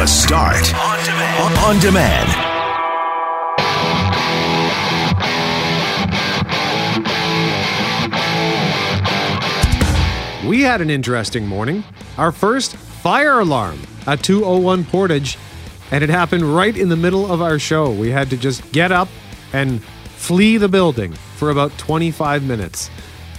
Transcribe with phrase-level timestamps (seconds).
[0.00, 1.58] The Start on demand.
[1.58, 2.28] On demand.
[10.48, 11.84] We had an interesting morning.
[12.16, 15.36] Our first fire alarm at 201 Portage,
[15.90, 17.90] and it happened right in the middle of our show.
[17.90, 19.10] We had to just get up
[19.52, 22.88] and flee the building for about 25 minutes.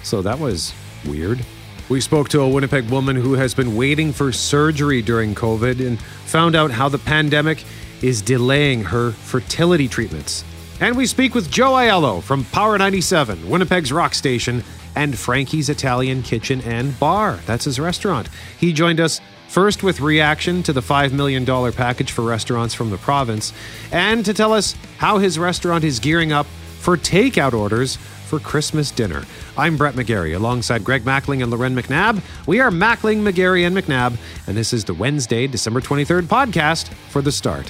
[0.03, 0.75] So that was
[1.07, 1.43] weird.
[1.91, 5.99] We spoke to a Winnipeg woman who has been waiting for surgery during COVID and
[5.99, 7.65] found out how the pandemic
[8.01, 10.45] is delaying her fertility treatments.
[10.79, 14.63] And we speak with Joe Aiello from Power 97, Winnipeg's rock station,
[14.95, 17.41] and Frankie's Italian Kitchen and Bar.
[17.45, 18.29] That's his restaurant.
[18.57, 22.99] He joined us first with reaction to the $5 million package for restaurants from the
[22.99, 23.51] province,
[23.91, 26.45] and to tell us how his restaurant is gearing up
[26.79, 27.97] for takeout orders
[28.31, 29.25] for Christmas dinner.
[29.57, 32.21] I'm Brett McGarry alongside Greg Mackling and Loren McNabb.
[32.47, 34.17] We are Mackling, McGarry, and McNabb,
[34.47, 37.69] and this is the Wednesday, December 23rd podcast for The Start.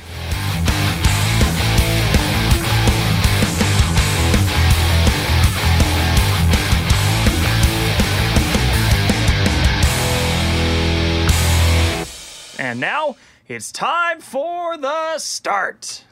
[12.59, 13.15] And now
[13.47, 16.03] it's time for the start.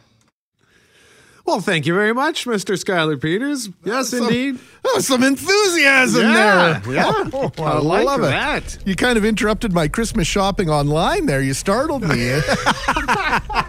[1.50, 2.75] Well, thank you very much, Mr.
[2.78, 3.69] Skylar Peters.
[3.83, 4.59] Yes, Some- indeed.
[4.86, 6.94] Oh, some enthusiasm Yeah, there.
[6.94, 7.11] yeah.
[7.33, 8.75] Oh, I like love that.
[8.75, 8.88] it.
[8.88, 11.41] You kind of interrupted my Christmas shopping online there.
[11.41, 12.39] You startled me.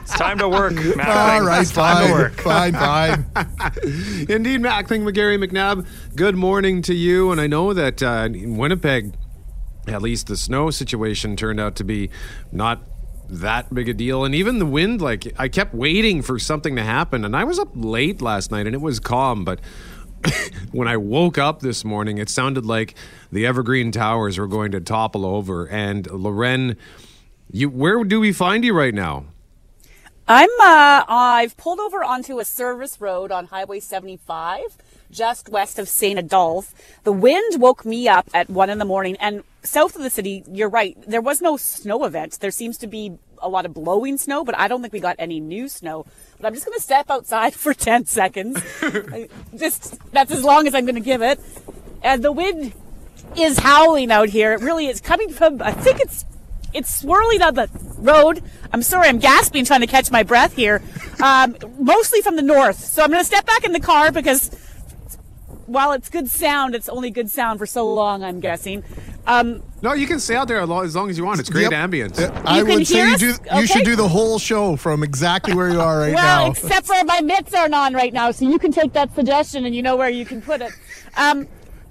[0.03, 1.09] It's time to work, Matt.
[1.09, 2.33] All right, It's time to fine, work.
[2.41, 3.25] fine, fine.
[4.29, 7.31] Indeed, Mackling, McGarry, McNabb, good morning to you.
[7.31, 9.15] And I know that uh, in Winnipeg,
[9.87, 12.11] at least the snow situation turned out to be
[12.53, 12.83] not
[13.31, 14.25] that big a deal.
[14.25, 17.25] And even the wind, like, I kept waiting for something to happen.
[17.25, 19.61] And I was up late last night and it was calm, but.
[20.73, 22.95] when I woke up this morning, it sounded like
[23.33, 25.67] the Evergreen Towers were going to topple over.
[25.67, 26.77] And Loren,
[27.51, 29.25] you, where do we find you right now?
[30.29, 34.77] I'm uh I've pulled over onto a service road on Highway 75
[35.11, 36.19] just west of St.
[36.19, 36.73] Adolphe.
[37.03, 40.45] The wind woke me up at one in the morning and south of the city,
[40.51, 42.39] you're right, there was no snow event.
[42.41, 45.17] There seems to be a lot of blowing snow, but I don't think we got
[45.19, 46.07] any new snow.
[46.39, 48.63] But I'm just gonna step outside for 10 seconds.
[49.57, 51.41] Just that's as long as I'm gonna give it.
[52.03, 52.73] And the wind
[53.37, 54.53] is howling out here.
[54.53, 56.25] It really is coming from I think it's
[56.73, 57.69] it's swirling on the
[57.99, 58.43] road.
[58.73, 60.83] I'm sorry, I'm gasping trying to catch my breath here.
[61.23, 62.79] Um, mostly from the north.
[62.79, 64.51] So I'm going to step back in the car because
[65.67, 68.85] while it's good sound, it's only good sound for so long, I'm guessing.
[69.27, 71.41] Um, No, you can stay out there as long as, long as you want.
[71.41, 71.91] It's great Yep.
[71.91, 72.21] ambience.
[72.21, 73.21] Uh, I would say you us?
[73.21, 73.35] do.
[73.55, 76.43] You should do the whole show from exactly where you are right well, now.
[76.43, 79.65] Well, except for my mitts aren't on right now, so you can take that suggestion
[79.65, 80.73] and you know where you can put it.
[81.17, 81.47] Um,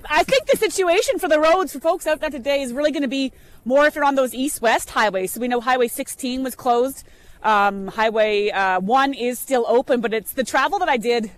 [0.09, 3.03] I think the situation for the roads for folks out there today is really going
[3.03, 3.31] to be
[3.66, 5.31] more if you're on those east-west highways.
[5.34, 7.03] So we know Highway 16 was closed.
[7.44, 11.31] Um, highway uh, 1 is still open, but it's the travel that I did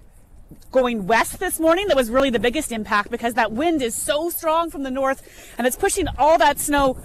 [0.71, 4.29] going west this morning that was really the biggest impact because that wind is so
[4.29, 6.97] strong from the north and it's pushing all that snow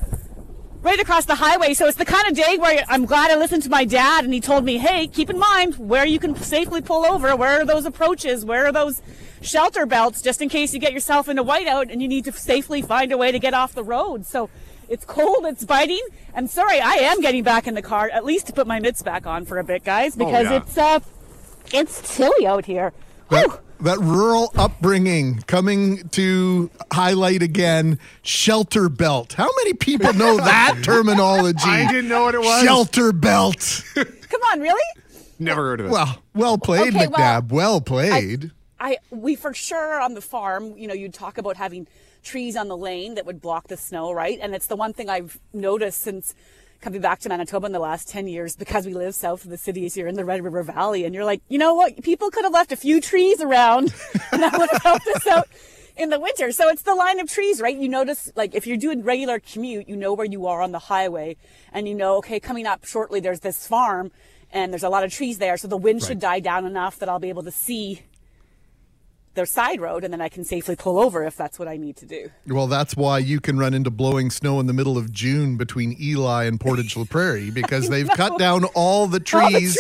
[0.82, 1.74] right across the highway.
[1.74, 4.32] So it's the kind of day where I'm glad I listened to my dad and
[4.32, 7.34] he told me, hey, keep in mind where you can safely pull over.
[7.34, 8.44] Where are those approaches?
[8.44, 9.02] Where are those
[9.42, 12.32] shelter belts just in case you get yourself in a whiteout and you need to
[12.32, 14.26] safely find a way to get off the road.
[14.26, 14.48] So
[14.88, 16.04] it's cold, it's biting.
[16.34, 19.02] And sorry, I am getting back in the car at least to put my mitts
[19.02, 20.56] back on for a bit, guys, because yeah.
[20.56, 21.00] it's uh
[21.72, 22.92] it's chilly out here.
[23.31, 29.34] That, that rural upbringing coming to highlight again shelter belt.
[29.34, 31.59] How many people know that terminology?
[31.64, 32.62] I didn't know what it was.
[32.62, 33.84] Shelter belt.
[33.94, 34.82] Come on, really?
[35.38, 35.91] Never heard of it.
[35.91, 37.48] Well, well played, Okay, well, McNabb.
[37.50, 38.50] Well played.
[38.78, 41.87] I we for sure on the farm, you know, you'd talk about having
[42.22, 44.38] trees on the lane that would block the snow, right?
[44.41, 46.34] And it's the one thing I've noticed since
[46.81, 49.59] coming back to Manitoba in the last 10 years because we live south of the
[49.59, 52.03] cities here in the Red River Valley and you're like, you know what?
[52.03, 53.94] People could have left a few trees around
[54.32, 55.48] and that would have helped us out
[55.97, 56.53] in the winter.
[56.53, 57.76] So it's the line of trees, right?
[57.76, 60.78] You notice like if you're doing regular commute, you know where you are on the
[60.78, 61.37] highway
[61.72, 64.11] and you know, okay, coming up shortly there's this farm
[64.52, 67.08] and there's a lot of trees there, so the wind should die down enough that
[67.08, 68.02] I'll be able to see
[69.37, 71.97] their side road and then I can safely pull over if that's what I need
[71.99, 72.31] to do.
[72.47, 75.93] Well, that's why you can run into blowing snow in the middle of June between
[76.03, 79.77] Elie and Portage La Prairie because they've cut down all the All the trees.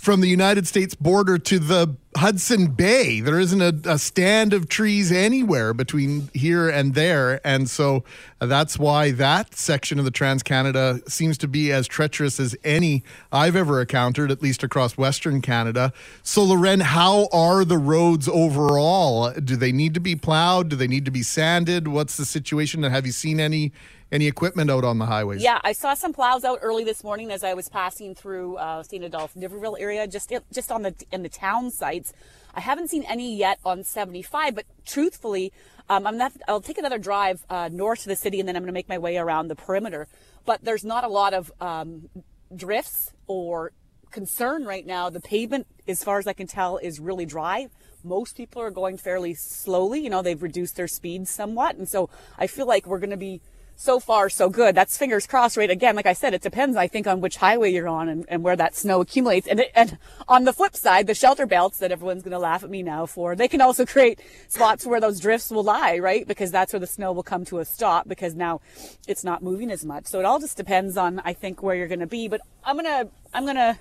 [0.00, 3.20] from the United States border to the Hudson Bay.
[3.20, 7.40] There isn't a, a stand of trees anywhere between here and there.
[7.44, 8.04] And so
[8.38, 13.02] that's why that section of the Trans Canada seems to be as treacherous as any
[13.32, 15.92] I've ever encountered, at least across Western Canada.
[16.22, 19.32] So, Loren, how are the roads overall?
[19.32, 20.68] Do they need to be plowed?
[20.68, 21.88] Do they need to be sanded?
[21.88, 22.84] What's the situation?
[22.84, 23.72] And have you seen any
[24.14, 25.42] any equipment out on the highways.
[25.42, 28.84] Yeah, I saw some plows out early this morning as I was passing through uh,
[28.84, 29.02] St.
[29.02, 32.12] Adolphe, Niverville area, just just on the in the town sites.
[32.54, 35.52] I haven't seen any yet on 75, but truthfully,
[35.88, 38.62] um, I'm not, I'll take another drive uh, north to the city, and then I'm
[38.62, 40.06] going to make my way around the perimeter.
[40.46, 42.08] But there's not a lot of um,
[42.54, 43.72] drifts or
[44.12, 45.10] concern right now.
[45.10, 47.66] The pavement, as far as I can tell, is really dry.
[48.04, 49.98] Most people are going fairly slowly.
[49.98, 52.08] You know, they've reduced their speeds somewhat, and so
[52.38, 53.40] I feel like we're going to be
[53.76, 54.74] so far so good.
[54.74, 55.70] That's fingers crossed, right?
[55.70, 58.42] Again, like I said, it depends, I think, on which highway you're on and, and
[58.42, 59.46] where that snow accumulates.
[59.46, 59.98] And, it, and
[60.28, 63.06] on the flip side, the shelter belts that everyone's going to laugh at me now
[63.06, 66.26] for, they can also create spots where those drifts will lie, right?
[66.26, 68.60] Because that's where the snow will come to a stop because now
[69.08, 70.06] it's not moving as much.
[70.06, 72.28] So it all just depends on, I think, where you're going to be.
[72.28, 73.78] But I'm going to, I'm going to,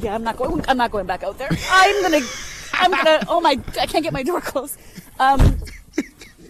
[0.00, 1.50] yeah, I'm not going, I'm not going back out there.
[1.70, 2.28] I'm going to,
[2.72, 4.78] I'm going to, oh my, I can't get my door closed.
[5.18, 5.58] Um,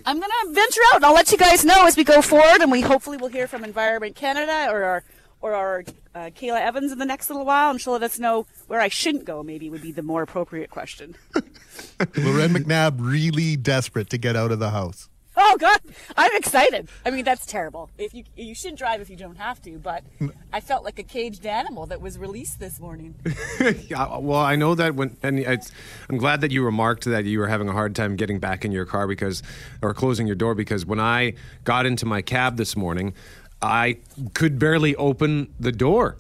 [0.07, 2.61] I'm going to venture out and I'll let you guys know as we go forward
[2.61, 5.05] and we hopefully will hear from Environment Canada or our
[5.43, 8.47] or our uh, Kayla Evans in the next little while and she'll let us know
[8.69, 11.17] where I shouldn't go maybe would be the more appropriate question.
[11.35, 15.09] Loren McNabb really desperate to get out of the house.
[15.49, 15.81] Oh God,
[16.17, 16.89] I'm excited.
[17.05, 17.91] I mean, that's terrible.
[17.99, 20.03] If you you shouldn't drive if you don't have to, but
[20.51, 23.15] I felt like a caged animal that was released this morning.
[23.89, 25.71] yeah, well, I know that when, and it's,
[26.09, 28.73] I'm glad that you remarked that you were having a hard time getting back in
[28.73, 29.43] your car because,
[29.83, 31.35] or closing your door because when I
[31.65, 33.13] got into my cab this morning,
[33.61, 33.99] I
[34.33, 36.17] could barely open the door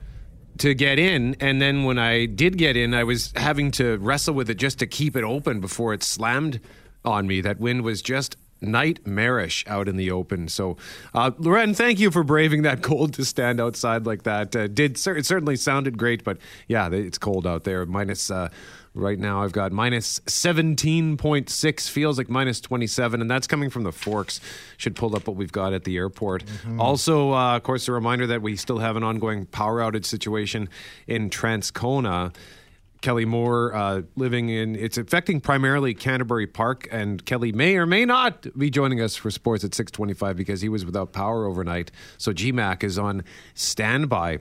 [0.58, 4.34] to get in and then when I did get in I was having to wrestle
[4.34, 6.60] with it just to keep it open before it slammed
[7.04, 10.48] on me that wind was just nightmarish out in the open.
[10.48, 10.76] So,
[11.14, 14.54] uh, Loren, thank you for braving that cold to stand outside like that.
[14.54, 16.38] Uh, did it certainly sounded great, but
[16.68, 17.84] yeah, it's cold out there.
[17.86, 18.30] Minus.
[18.30, 18.48] Uh,
[18.96, 23.92] Right now, I've got minus 17.6, feels like minus 27, and that's coming from the
[23.92, 24.40] Forks.
[24.78, 26.46] Should pull up what we've got at the airport.
[26.46, 26.80] Mm-hmm.
[26.80, 30.70] Also, uh, of course, a reminder that we still have an ongoing power outage situation
[31.06, 32.34] in Transcona.
[33.00, 34.74] Kelly Moore uh, living in.
[34.74, 39.30] It's affecting primarily Canterbury Park, and Kelly may or may not be joining us for
[39.30, 41.90] sports at six twenty-five because he was without power overnight.
[42.18, 43.22] So GMAC is on
[43.54, 44.40] standby.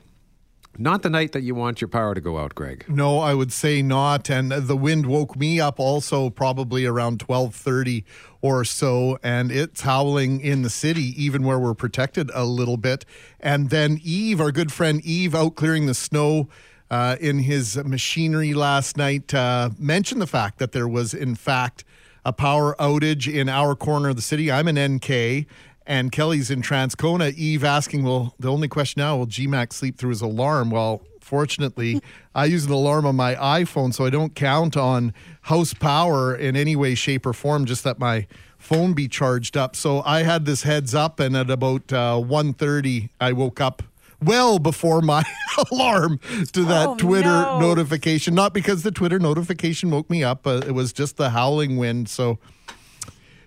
[0.78, 2.84] Not the night that you want your power to go out, Greg.
[2.90, 4.30] No, I would say not.
[4.30, 8.04] And the wind woke me up also probably around twelve thirty
[8.42, 13.06] or so, and it's howling in the city, even where we're protected a little bit.
[13.40, 16.50] And then Eve, our good friend Eve, out clearing the snow
[16.90, 21.84] uh, in his machinery last night uh, mentioned the fact that there was, in fact,
[22.24, 24.52] a power outage in our corner of the city.
[24.52, 25.48] I'm in NK,
[25.86, 27.34] and Kelly's in Transcona.
[27.34, 30.72] Eve asking, well, the only question now, will GMAC sleep through his alarm?
[30.72, 32.02] Well, fortunately,
[32.36, 36.56] I use an alarm on my iPhone, so I don't count on house power in
[36.56, 38.28] any way, shape, or form, just that my
[38.58, 39.76] phone be charged up.
[39.76, 43.84] So I had this heads up, and at about uh, 1.30, I woke up
[44.24, 45.24] well before my
[45.72, 46.20] alarm
[46.54, 47.60] to that Oh, Twitter no.
[47.60, 48.34] notification.
[48.36, 52.10] Not because the Twitter notification woke me up, but it was just the howling wind.
[52.10, 52.40] So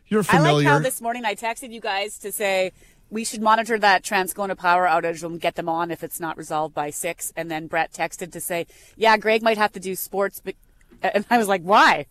[0.08, 0.68] you're familiar.
[0.68, 2.72] I like how this morning I texted you guys to say
[3.10, 6.74] we should monitor that Transcona power outage and get them on if it's not resolved
[6.74, 7.32] by six.
[7.36, 8.66] And then Brett texted to say,
[8.96, 10.40] yeah, Greg might have to do sports.
[10.44, 10.54] But,
[11.02, 12.06] and I was like, why?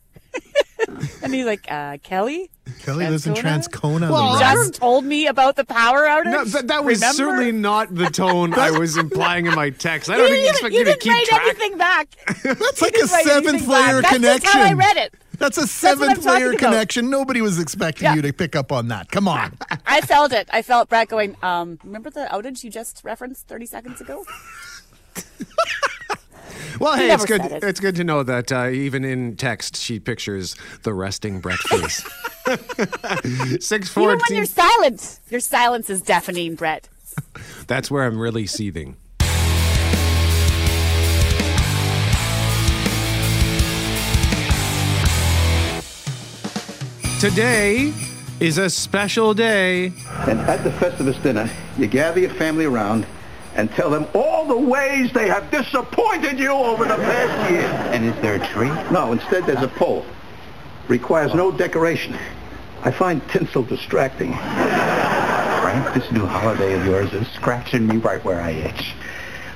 [1.23, 2.49] and he's like, uh, Kelly?
[2.79, 3.67] Kelly lives in Transcona?
[3.69, 4.11] Transcona.
[4.11, 4.39] Well, Lorraine.
[4.55, 6.25] Just told me about the power outage.
[6.31, 7.15] No, that, that was Remember?
[7.15, 10.09] certainly not the tone I was implying in my text.
[10.09, 11.41] I don't you even didn't, expect you you to didn't keep write track.
[11.43, 12.09] anything back.
[12.43, 14.13] That's like a seventh layer back.
[14.13, 14.21] connection.
[14.21, 15.13] That's how I read it.
[15.39, 16.59] That's a what I'm seventh layer talking about.
[16.59, 17.09] connection.
[17.09, 18.15] Nobody was expecting Yeah.
[18.15, 19.11] you to pick up on that.
[19.11, 19.57] Come on.
[19.85, 20.49] I felt it.
[20.51, 24.25] I felt Brett going, um, remember the outage you just referenced 30 seconds ago?
[26.79, 27.41] Well, He hey, it's good.
[27.41, 27.63] it.
[27.63, 32.03] It's good to know that uh, even in text, she pictures the resting Brett face.
[33.65, 36.87] Six Even when you're silent, your silence is deafening, Brett.
[37.67, 38.95] That's where I'm really seething.
[47.19, 47.91] Today
[48.39, 49.91] is a special day.
[50.27, 53.07] And at the Festivus dinner, you gather your family around
[53.57, 57.67] and tell them all the ways they have disappointed you over the past year.
[57.91, 58.69] And is there a tree?
[58.91, 60.05] No, instead there's a pole.
[60.87, 62.15] Requires no decoration.
[62.83, 64.33] I find tinsel distracting.
[64.33, 68.93] Frank, this new holiday of yours is scratching me right where I itch.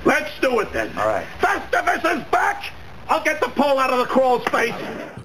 [0.04, 0.98] Let's do it then.
[0.98, 1.28] All right.
[1.40, 2.74] Festivus is back!
[3.08, 4.74] I'll get the pole out of the crawl space.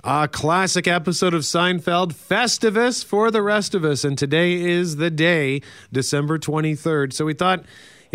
[0.04, 4.04] A classic episode of Seinfeld, Festivus for the rest of us.
[4.04, 7.12] And today is the day, December 23rd.
[7.12, 7.64] So we thought,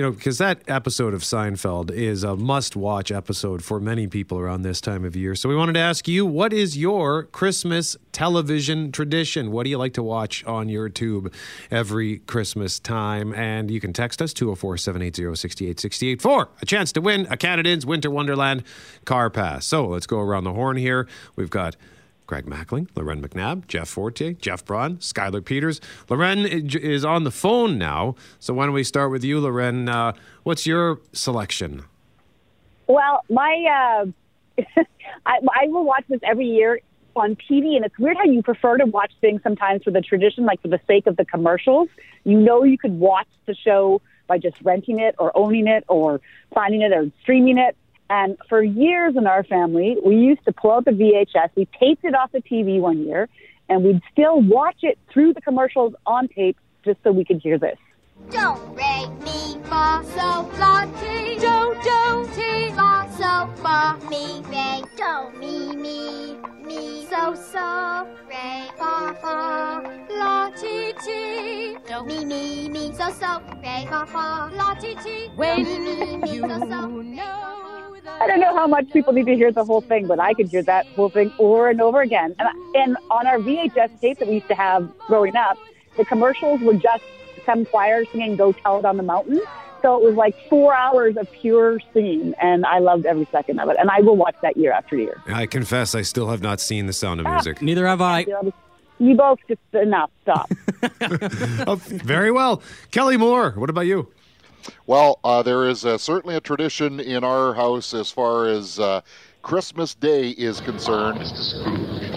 [0.01, 4.39] you know, because that episode of Seinfeld is a must watch episode for many people
[4.39, 5.35] around this time of year.
[5.35, 9.51] So we wanted to ask you, what is your Christmas television tradition?
[9.51, 11.31] What do you like to watch on your tube
[11.69, 13.31] every Christmas time?
[13.35, 17.67] And you can text us 204 780 6868 for a chance to win a Canad
[17.67, 18.63] Inns Winter Wonderland
[19.05, 19.67] car pass.
[19.67, 21.07] So let's go around the horn here.
[21.35, 21.75] We've got
[22.31, 25.81] Greg Mackling, Loren McNabb, Jeff Forte, Jeff Braun, Skylar Peters.
[26.07, 28.15] Loren is on the phone now.
[28.39, 29.89] So why don't we start with you, Loren?
[29.89, 31.83] Uh, what's your selection?
[32.87, 34.05] Well, my
[34.57, 34.61] uh,
[35.25, 36.79] I, I will watch this every year
[37.17, 40.45] on TV, and it's weird how you prefer to watch things sometimes for the tradition,
[40.45, 41.89] like for the sake of the commercials.
[42.23, 46.21] You know, you could watch the show by just renting it or owning it or
[46.53, 47.75] finding it or streaming it.
[48.11, 51.51] And for years in our family, we used to pull out the VHS.
[51.55, 53.29] We taped it off the TV one year,
[53.69, 57.57] and we'd still watch it through the commercials on tape just so we could hear
[57.57, 57.77] this.
[58.29, 61.55] Don't re mi fa so la ti do
[61.87, 69.15] do ti fa so fa mi re do mi mi mi so so re fa
[69.21, 69.81] fa
[70.19, 75.29] la ti ti do mi mi mi so so re fa fa la ti ti
[75.37, 79.51] when mi mi so so know I don't know how much people need to hear
[79.51, 82.35] the whole thing, but I could hear that whole thing over and over again.
[82.39, 85.57] And, and on our VHS tape that we used to have growing up,
[85.97, 87.03] the commercials were just
[87.45, 89.41] some choir singing "Go Tell It on the Mountain."
[89.81, 93.69] So it was like four hours of pure singing, and I loved every second of
[93.69, 93.77] it.
[93.79, 95.21] And I will watch that year after year.
[95.27, 97.61] I confess, I still have not seen The Sound of ah, Music.
[97.61, 98.27] Neither have I.
[98.99, 100.11] You both just enough.
[100.21, 100.51] Stop.
[101.67, 103.51] oh, very well, Kelly Moore.
[103.51, 104.11] What about you?
[104.87, 109.01] Well, uh, there is uh, certainly a tradition in our house as far as uh,
[109.41, 111.19] Christmas Day is concerned.
[111.19, 111.37] Mr.
[111.37, 112.11] Scrooge.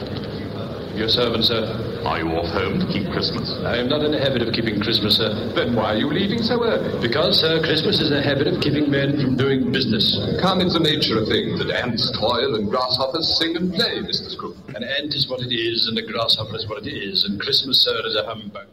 [0.95, 2.03] Your servant, sir.
[2.07, 3.51] Are you off home to keep Christmas?
[3.65, 5.53] I am not in the habit of keeping Christmas, sir.
[5.53, 7.01] Then why are you leaving so early?
[7.03, 10.07] Because, sir, Christmas is a habit of keeping men from doing business.
[10.41, 14.31] Come, it's the nature of things that ants toil and grasshoppers sing and play, Mr.
[14.31, 14.57] Scrooge.
[14.77, 17.83] An ant is what it is, and a grasshopper is what it is, and Christmas,
[17.83, 18.69] sir, is a humbug.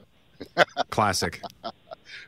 [0.91, 1.41] Classic.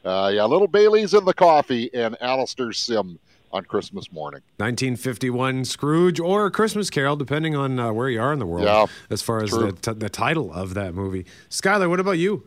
[0.04, 3.20] Uh, yeah, little Bailey's in the coffee and Alastair Sim
[3.52, 4.42] on Christmas morning.
[4.58, 8.88] 1951 Scrooge or Christmas Carol, depending on uh, where you are in the world, yeah,
[9.10, 11.26] as far as the, t- the title of that movie.
[11.50, 12.44] Skylar, what about you?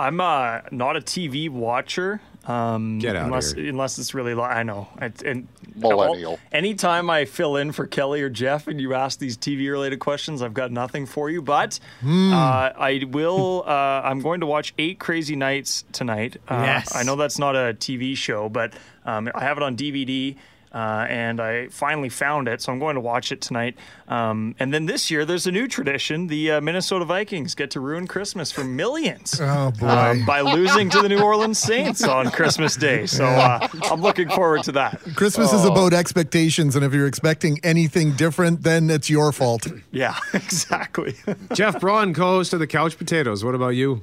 [0.00, 2.20] I'm uh, not a TV watcher.
[2.46, 3.68] Um, Get out unless, here.
[3.68, 4.88] Unless it's really, li- I know.
[4.98, 6.32] I, and Millennial.
[6.32, 9.98] all- anytime I fill in for Kelly or Jeff and you ask these TV related
[10.00, 11.42] questions, I've got nothing for you.
[11.42, 12.32] But Hmm.
[12.32, 12.36] uh,
[12.78, 13.62] I will.
[13.66, 13.70] Uh,
[14.02, 16.38] I'm going to watch Eight Crazy Nights tonight.
[16.48, 16.96] Uh, Yes.
[16.96, 18.72] I know that's not a TV show, but
[19.04, 20.34] um, I have it on DVD.
[20.72, 23.76] Uh, and I finally found it, so I'm going to watch it tonight.
[24.06, 27.80] Um, and then this year, there's a new tradition: the uh, Minnesota Vikings get to
[27.80, 29.86] ruin Christmas for millions Oh boy.
[29.86, 33.06] uh, by losing to the New Orleans Saints on Christmas Day.
[33.06, 35.00] So uh, I'm looking forward to that.
[35.16, 39.66] Christmas is about expectations, and if you're expecting anything different, then it's your fault.
[39.90, 41.14] Yeah, exactly.
[41.52, 43.44] Jeff Braun, co-host of the Couch Potatoes.
[43.44, 44.02] What about you?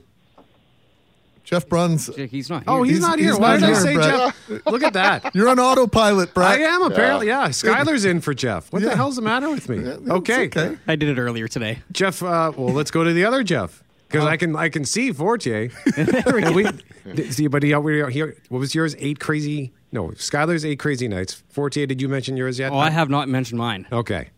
[1.48, 2.14] Jeff Bruns.
[2.14, 2.64] He's not.
[2.64, 2.66] Here.
[2.68, 3.30] Oh, he's, He's- not here.
[3.32, 4.34] he's Why not did I say Brett.
[4.50, 4.66] Jeff?
[4.66, 5.32] Look at that.
[5.34, 6.60] You're on autopilot, Brad.
[6.60, 7.28] I am apparently.
[7.28, 8.72] Yeah, Skylar's in for Jeff.
[8.74, 9.78] What the hell's the matter with me?
[9.78, 10.48] It's okay.
[10.48, 10.78] okay.
[10.90, 11.80] I did it earlier today.
[11.94, 12.22] Jeff.
[12.22, 15.72] Uh, well, let's go to the other Jeff because I can I can see Fortier.
[15.98, 16.68] and we
[17.16, 18.36] d- see, but he, we here.
[18.50, 18.94] What was yours?
[19.00, 19.72] Eight crazy.
[19.94, 21.44] No, Skylar's eight crazy nights.
[21.48, 22.74] Fortier, did you mention yours yet?
[22.74, 23.88] Oh, I have not mentioned mine.
[23.90, 24.32] Okay.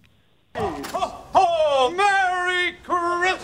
[0.56, 3.42] Oh, Merry Christmas!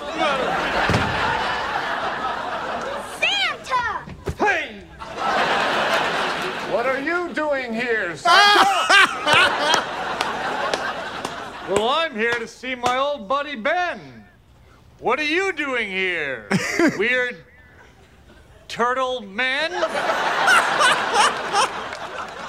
[3.19, 4.05] Santa!
[4.37, 4.81] Hey!
[6.71, 8.65] What are you doing here, Santa?
[11.71, 13.99] well, I'm here to see my old buddy Ben.
[14.99, 16.47] What are you doing here,
[16.97, 17.43] weird
[18.69, 19.73] turtle man?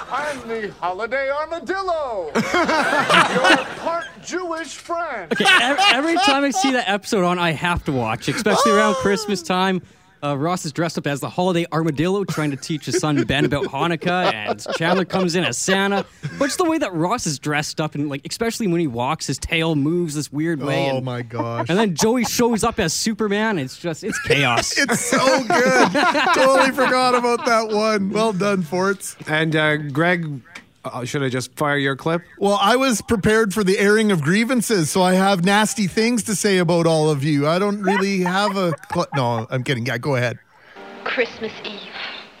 [0.09, 2.31] I'm the holiday armadillo.
[2.33, 5.33] Your part Jewish friend.
[5.33, 8.95] Okay, ev- every time I see that episode on, I have to watch, especially around
[9.01, 9.81] Christmas time.
[10.23, 13.45] Uh, Ross is dressed up as the holiday armadillo, trying to teach his son Ben
[13.45, 16.05] about Hanukkah, and Chandler comes in as Santa.
[16.39, 19.27] But it's the way that Ross is dressed up, and like especially when he walks,
[19.27, 20.89] his tail moves this weird way.
[20.91, 21.67] Oh and, my gosh.
[21.69, 23.59] and then Joey shows up as Superman.
[23.59, 24.75] It's just it's chaos.
[24.89, 25.91] It's so good.
[26.33, 28.09] totally forgot about that one.
[28.09, 29.17] Well done, Forts.
[29.27, 30.41] And uh, Greg,
[30.85, 32.21] uh, should I just fire your clip?
[32.39, 36.35] Well, I was prepared for the airing of grievances, so I have nasty things to
[36.35, 37.47] say about all of you.
[37.47, 38.73] I don't really have a.
[38.93, 39.85] Cl- no, I'm kidding.
[39.85, 40.39] Yeah, go ahead.
[41.03, 41.79] Christmas Eve.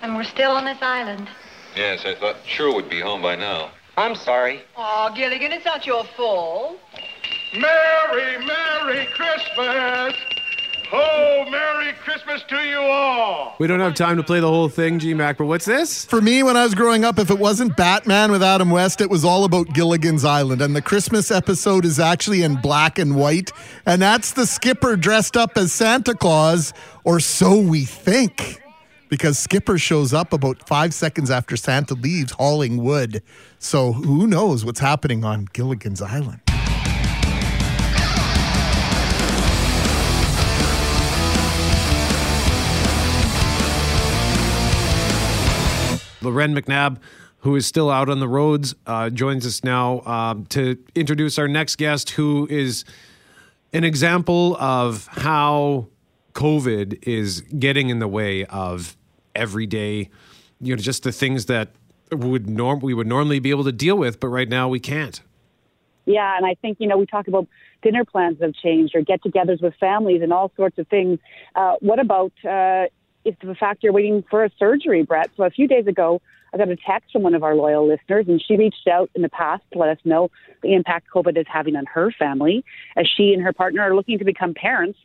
[0.01, 1.27] And we're still on this island.
[1.75, 3.71] Yes, I thought sure would be home by now.
[3.97, 4.61] I'm sorry.
[4.75, 6.79] Oh, Gilligan, it's not your fault.
[7.53, 10.13] Merry, Merry Christmas!
[10.91, 13.55] Oh, Merry Christmas to you all!
[13.59, 16.05] We don't have time to play the whole thing, G Mac, but what's this?
[16.05, 19.09] For me, when I was growing up, if it wasn't Batman with Adam West, it
[19.09, 20.61] was all about Gilligan's Island.
[20.61, 23.51] And the Christmas episode is actually in black and white.
[23.85, 28.61] And that's the skipper dressed up as Santa Claus, or so we think.
[29.09, 33.23] Because Skipper shows up about five seconds after Santa leaves hauling wood.
[33.57, 36.41] So who knows what's happening on Gilligan's Island?
[46.27, 46.97] Loren McNabb,
[47.39, 51.47] who is still out on the roads, uh, joins us now um, to introduce our
[51.47, 52.83] next guest, who is
[53.73, 55.87] an example of how
[56.33, 58.97] COVID is getting in the way of
[59.35, 60.09] everyday,
[60.59, 61.69] you know, just the things that
[62.11, 65.21] would norm we would normally be able to deal with, but right now we can't.
[66.05, 67.47] Yeah, and I think, you know, we talk about
[67.81, 71.19] dinner plans that have changed or get togethers with families and all sorts of things.
[71.53, 72.85] Uh, what about uh,
[73.27, 75.29] if the fact you're waiting for a surgery, Brett?
[75.35, 76.21] So a few days ago,
[76.53, 79.21] I got a text from one of our loyal listeners, and she reached out in
[79.21, 80.31] the past to let us know
[80.63, 82.63] the impact COVID is having on her family
[82.95, 84.97] as she and her partner are looking to become parents.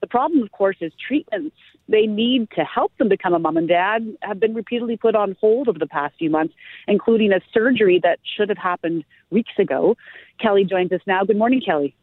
[0.00, 1.56] The problem, of course, is treatments
[1.88, 5.36] they need to help them become a mom and dad have been repeatedly put on
[5.40, 6.54] hold over the past few months,
[6.88, 9.96] including a surgery that should have happened weeks ago.
[10.40, 11.24] Kelly joins us now.
[11.24, 11.94] Good morning, Kelly.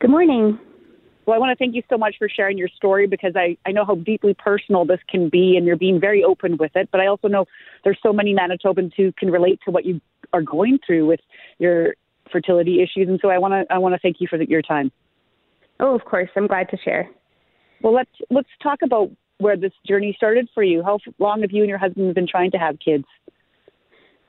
[0.00, 0.58] Good morning.
[1.28, 3.70] Well, I want to thank you so much for sharing your story because I, I
[3.70, 6.88] know how deeply personal this can be and you're being very open with it.
[6.90, 7.44] But I also know
[7.84, 10.00] there's so many Manitobans who can relate to what you
[10.32, 11.20] are going through with
[11.58, 11.96] your
[12.32, 13.10] fertility issues.
[13.10, 14.90] And so I want to I want to thank you for the, your time.
[15.80, 16.30] Oh, of course.
[16.34, 17.10] I'm glad to share.
[17.82, 20.82] Well, let's let's talk about where this journey started for you.
[20.82, 23.04] How long have you and your husband been trying to have kids?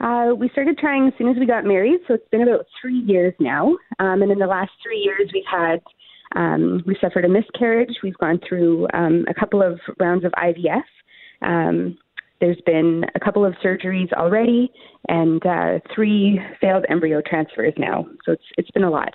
[0.02, 3.00] Uh, we started trying as soon as we got married, so it's been about three
[3.00, 3.78] years now.
[4.00, 5.80] Um, and in the last three years, we've had
[6.36, 7.98] um, we suffered a miscarriage.
[8.04, 10.84] We've gone through um, a couple of rounds of IVF.
[11.42, 11.98] Um,
[12.40, 14.72] there's been a couple of surgeries already,
[15.08, 18.08] and uh, three failed embryo transfers now.
[18.26, 19.14] So it's it's been a lot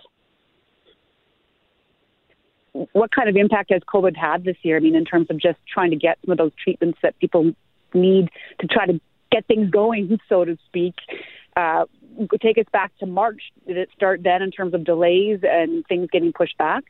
[2.92, 4.76] what kind of impact has COVID had this year?
[4.76, 7.52] I mean, in terms of just trying to get some of those treatments that people
[7.94, 8.28] need
[8.60, 10.94] to try to get things going, so to speak.
[11.56, 11.84] Uh,
[12.42, 13.40] take us back to March.
[13.66, 16.82] Did it start then in terms of delays and things getting pushed back?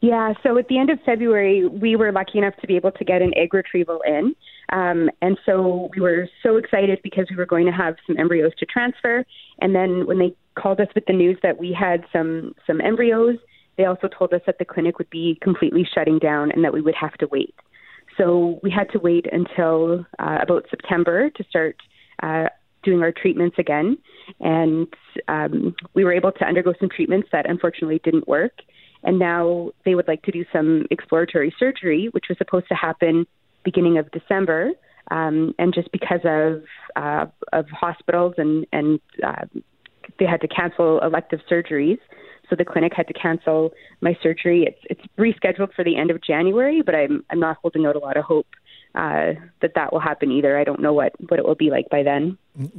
[0.00, 3.04] Yeah, so at the end of February, we were lucky enough to be able to
[3.04, 4.34] get an egg retrieval in.
[4.72, 8.52] Um, and so we were so excited because we were going to have some embryos
[8.60, 9.26] to transfer.
[9.60, 13.36] And then when they called us with the news that we had some some embryos,
[13.76, 16.80] they also told us that the clinic would be completely shutting down and that we
[16.80, 17.54] would have to wait.
[18.16, 21.76] So we had to wait until uh, about September to start
[22.22, 22.46] uh,
[22.82, 23.98] doing our treatments again.
[24.40, 24.86] And
[25.28, 28.52] um, we were able to undergo some treatments that unfortunately didn't work.
[29.02, 33.26] And now they would like to do some exploratory surgery, which was supposed to happen
[33.64, 34.70] beginning of December.
[35.10, 36.62] Um, and just because of
[36.96, 39.46] uh, of hospitals and and uh,
[40.18, 41.98] they had to cancel elective surgeries,
[42.48, 44.66] so the clinic had to cancel my surgery.
[44.68, 47.98] It's it's rescheduled for the end of January, but I'm I'm not holding out a
[47.98, 48.46] lot of hope
[48.94, 50.58] uh, that that will happen either.
[50.58, 52.36] I don't know what what it will be like by then.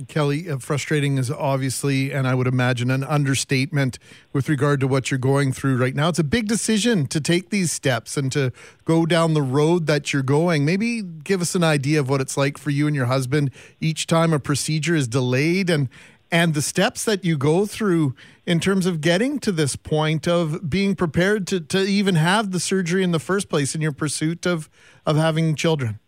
[0.10, 3.98] Kelly, uh, frustrating is obviously, and I would imagine an understatement
[4.34, 6.10] with regard to what you're going through right now.
[6.10, 8.52] It's a big decision to take these steps and to
[8.84, 10.66] go down the road that you're going.
[10.66, 14.06] Maybe give us an idea of what it's like for you and your husband each
[14.06, 15.88] time a procedure is delayed and
[16.32, 18.16] and the steps that you go through
[18.46, 22.60] in terms of getting to this point of being prepared to, to even have the
[22.60, 24.70] surgery in the first place in your pursuit of,
[25.06, 26.00] of having children?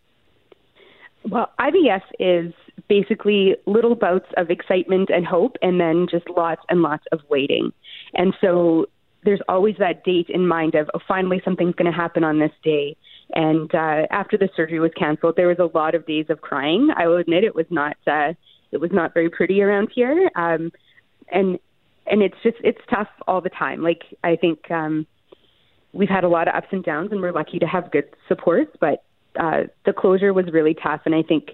[1.28, 2.52] Well, IVF is
[2.88, 7.72] basically little bouts of excitement and hope, and then just lots and lots of waiting.
[8.14, 8.86] And so
[9.24, 12.52] there's always that date in mind of, oh, finally something's going to happen on this
[12.62, 12.96] day.
[13.32, 16.90] And uh, after the surgery was canceled, there was a lot of days of crying.
[16.94, 17.96] I will admit it was not.
[18.06, 18.34] Uh,
[18.74, 20.30] it was not very pretty around here.
[20.36, 20.70] Um,
[21.30, 21.58] and
[22.06, 23.82] and it's just it's tough all the time.
[23.82, 25.06] Like I think um,
[25.92, 28.76] we've had a lot of ups and downs, and we're lucky to have good supports.
[28.80, 29.04] But
[29.38, 31.50] uh, the closure was really tough, and I think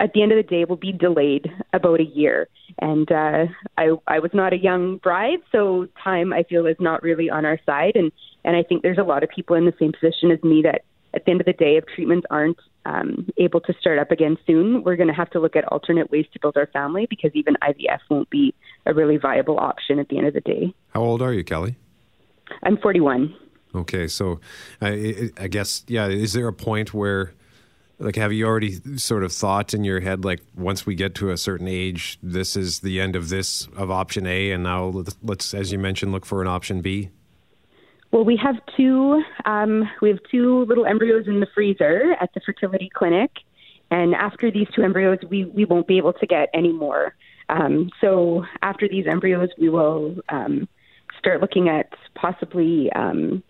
[0.00, 2.48] at the end of the day, will be delayed about a year.
[2.80, 3.44] And uh,
[3.76, 7.44] I I was not a young bride, so time I feel is not really on
[7.44, 7.92] our side.
[7.94, 8.10] And
[8.44, 10.82] and I think there's a lot of people in the same position as me that
[11.14, 14.36] at the end of the day, if treatments aren't um, able to start up again
[14.46, 17.30] soon, we're going to have to look at alternate ways to build our family because
[17.34, 18.54] even IVF won't be
[18.86, 20.74] a really viable option at the end of the day.
[20.90, 21.76] How old are you, Kelly?
[22.62, 23.34] I'm 41.
[23.74, 24.40] Okay, so
[24.80, 26.06] I, I guess yeah.
[26.08, 27.32] Is there a point where,
[27.98, 31.30] like, have you already sort of thought in your head, like, once we get to
[31.30, 35.54] a certain age, this is the end of this of option A, and now let's,
[35.54, 37.10] as you mentioned, look for an option B?
[38.12, 39.22] Well, we have two.
[39.46, 43.30] Um, we have two little embryos in the freezer at the fertility clinic,
[43.90, 47.14] and after these two embryos, we we won't be able to get any more.
[47.48, 50.68] Um, so after these embryos, we will um,
[51.18, 53.42] start looking at possibly um,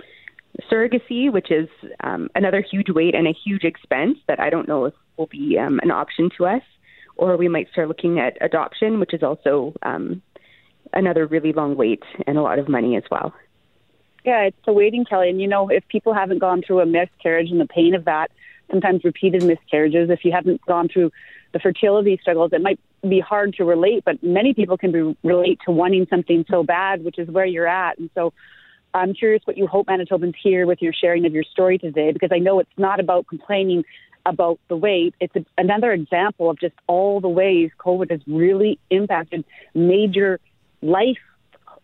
[0.71, 1.69] surrogacy, which is
[2.05, 5.59] um, another huge wait and a huge expense that I don't know if will be
[5.59, 6.63] um, an option to us,
[7.17, 10.23] or we might start looking at adoption, which is also um,
[10.93, 13.35] another really long wait and a lot of money as well.
[14.25, 15.31] Yeah, it's the waiting, Kelly.
[15.31, 18.31] And you know, if people haven't gone through a miscarriage and the pain of that,
[18.71, 21.11] sometimes repeated miscarriages, if you haven't gone through
[21.53, 25.59] the fertility struggles, it might be hard to relate, but many people can be, relate
[25.67, 27.99] to wanting something so bad, which is where you're at.
[27.99, 28.33] And so
[28.95, 32.31] I'm curious what you hope Manitobans hear with your sharing of your story today, because
[32.33, 33.85] I know it's not about complaining
[34.25, 35.15] about the wait.
[35.21, 40.39] It's a, another example of just all the ways COVID has really impacted major
[40.81, 41.19] life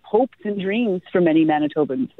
[0.03, 2.11] hopes and dreams for many Manitobans.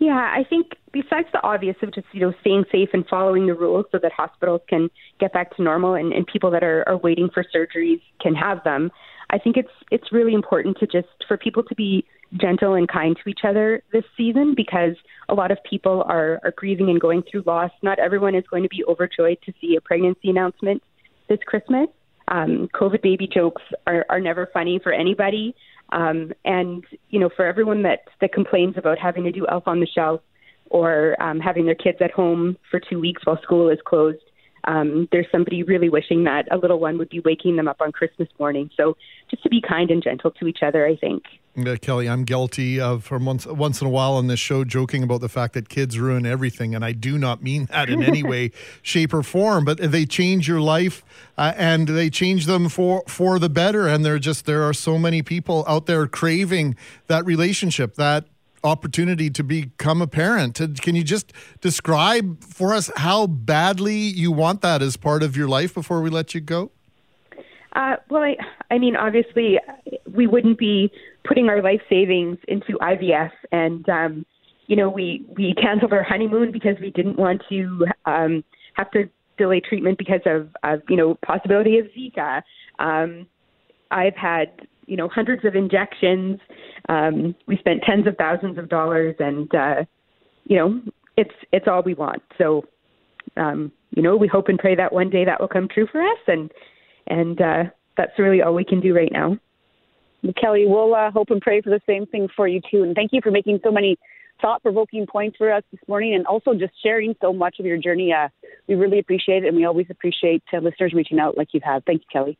[0.00, 3.54] Yeah, I think besides the obvious of just you know staying safe and following the
[3.54, 4.88] rules so that hospitals can
[5.20, 8.64] get back to normal and, and people that are, are waiting for surgeries can have
[8.64, 8.90] them,
[9.28, 12.06] I think it's it's really important to just for people to be
[12.40, 14.96] gentle and kind to each other this season because
[15.28, 17.70] a lot of people are, are grieving and going through loss.
[17.82, 20.82] Not everyone is going to be overjoyed to see a pregnancy announcement
[21.28, 21.88] this Christmas.
[22.28, 25.54] Um, COVID baby jokes are, are never funny for anybody.
[25.92, 29.80] Um, and you know, for everyone that that complains about having to do Elf on
[29.80, 30.20] the Shelf
[30.70, 34.22] or um, having their kids at home for two weeks while school is closed,
[34.70, 37.90] um, there's somebody really wishing that a little one would be waking them up on
[37.90, 38.70] Christmas morning.
[38.76, 38.96] So
[39.28, 41.24] just to be kind and gentle to each other, I think.
[41.56, 45.02] Yeah, Kelly, I'm guilty of from once once in a while on this show joking
[45.02, 48.22] about the fact that kids ruin everything, and I do not mean that in any
[48.22, 48.52] way,
[48.82, 49.64] shape, or form.
[49.64, 51.04] But they change your life,
[51.36, 53.88] uh, and they change them for for the better.
[53.88, 56.76] And there just there are so many people out there craving
[57.08, 58.26] that relationship, that
[58.62, 60.60] opportunity to become a parent.
[60.80, 65.48] Can you just describe for us how badly you want that as part of your
[65.48, 66.70] life before we let you go?
[67.72, 68.36] Uh, well, I,
[68.70, 69.58] I mean, obviously,
[70.12, 70.90] we wouldn't be
[71.24, 74.26] putting our life savings into IVF, and um,
[74.66, 78.44] you know, we we canceled our honeymoon because we didn't want to um,
[78.74, 82.42] have to delay treatment because of, of you know possibility of Zika.
[82.78, 83.26] Um,
[83.90, 86.40] I've had you know hundreds of injections.
[86.88, 89.84] Um, we spent tens of thousands of dollars, and uh,
[90.44, 90.80] you know,
[91.16, 92.22] it's it's all we want.
[92.38, 92.64] So,
[93.36, 96.00] um, you know, we hope and pray that one day that will come true for
[96.00, 96.50] us, and
[97.06, 97.64] and uh,
[97.96, 99.36] that's really all we can do right now.
[100.40, 102.82] Kelly, we'll uh, hope and pray for the same thing for you too.
[102.82, 103.96] And thank you for making so many
[104.42, 108.12] thought-provoking points for us this morning, and also just sharing so much of your journey.
[108.12, 108.28] Uh,
[108.68, 111.62] we really appreciate it, and we always appreciate uh, listeners reaching out like you've.
[111.62, 112.38] Thank you, Kelly.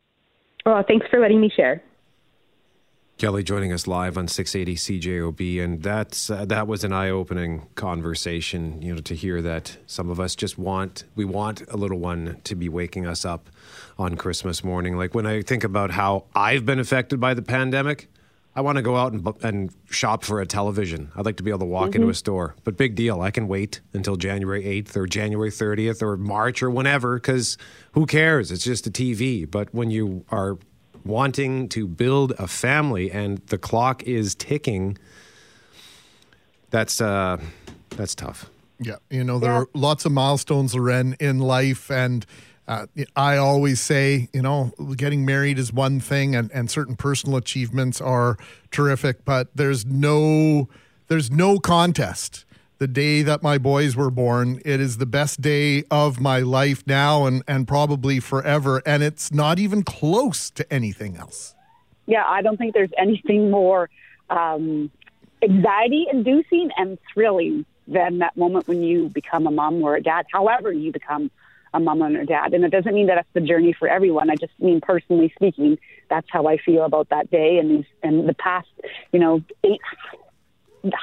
[0.65, 1.83] Well, thanks for letting me share.
[3.21, 8.81] Kelly joining us live on 680 CJOB, and that's uh, that was an eye-opening conversation.
[8.81, 12.41] You know, to hear that some of us just want we want a little one
[12.43, 13.47] to be waking us up
[13.99, 14.97] on Christmas morning.
[14.97, 18.09] Like when I think about how I've been affected by the pandemic,
[18.55, 21.11] I want to go out and, and shop for a television.
[21.15, 21.97] I'd like to be able to walk mm-hmm.
[21.97, 23.21] into a store, but big deal.
[23.21, 27.55] I can wait until January 8th or January 30th or March or whenever because
[27.91, 28.51] who cares?
[28.51, 29.49] It's just a TV.
[29.49, 30.57] But when you are
[31.03, 34.97] wanting to build a family and the clock is ticking,
[36.69, 37.37] that's uh,
[37.91, 38.49] that's tough.
[38.79, 39.57] Yeah, you know there yeah.
[39.59, 42.25] are lots of milestones, Loren, in life, and
[42.67, 47.37] uh, I always say, you know, getting married is one thing, and, and certain personal
[47.37, 48.37] achievements are
[48.71, 50.69] terrific, but there's no
[51.07, 52.45] there's no contest
[52.81, 54.59] the day that my boys were born.
[54.65, 58.81] It is the best day of my life now and, and probably forever.
[58.87, 61.53] And it's not even close to anything else.
[62.07, 63.91] Yeah, I don't think there's anything more
[64.31, 64.89] um,
[65.43, 70.25] anxiety inducing and thrilling than that moment when you become a mom or a dad,
[70.33, 71.29] however, you become
[71.75, 72.55] a mom or a dad.
[72.55, 74.31] And it doesn't mean that that's the journey for everyone.
[74.31, 75.77] I just mean personally speaking,
[76.09, 78.69] that's how I feel about that day and these and the past,
[79.11, 79.81] you know, eight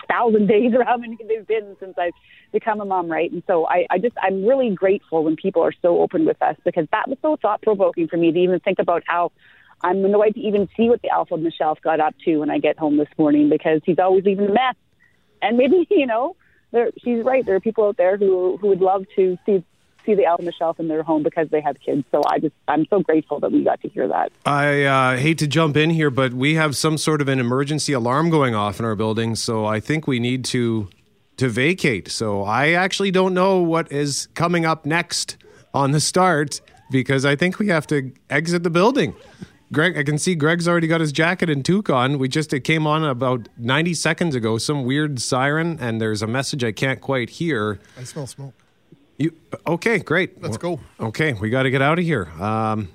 [0.08, 2.12] thousand days or how many they've been since I've
[2.52, 3.30] become a mom, right?
[3.30, 6.56] And so I, I just I'm really grateful when people are so open with us
[6.64, 9.32] because that was so thought provoking for me to even think about how
[9.82, 12.78] I'm annoyed to even see what the the Shelf got up to when I get
[12.78, 14.74] home this morning because he's always leaving a mess.
[15.40, 16.36] And maybe, you know,
[16.72, 17.44] there she's right.
[17.44, 19.64] There are people out there who who would love to see
[20.08, 22.04] see the Elf on the Shelf in their home because they have kids.
[22.10, 24.32] So I just I'm so grateful that we got to hear that.
[24.46, 27.92] I uh, hate to jump in here, but we have some sort of an emergency
[27.92, 30.88] alarm going off in our building, so I think we need to
[31.36, 32.08] to vacate.
[32.08, 35.36] So I actually don't know what is coming up next
[35.74, 39.14] on the start because I think we have to exit the building.
[39.70, 42.18] Greg, I can see Greg's already got his jacket and toque on.
[42.18, 44.56] We just it came on about 90 seconds ago.
[44.56, 47.78] Some weird siren, and there's a message I can't quite hear.
[47.98, 48.54] I smell smoke.
[49.18, 49.32] You
[49.66, 49.98] okay?
[49.98, 50.40] Great.
[50.40, 50.78] Let's go.
[51.00, 52.28] Okay, we got to get out of here.
[52.40, 52.88] Um,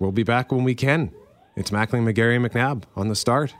[0.00, 1.12] we'll be back when we can.
[1.54, 3.54] It's Mackling, McGarry, and McNabb on the start.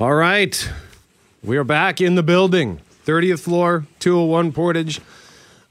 [0.00, 0.70] All right,
[1.44, 5.00] we are back in the building, 30th floor, 201 Portage.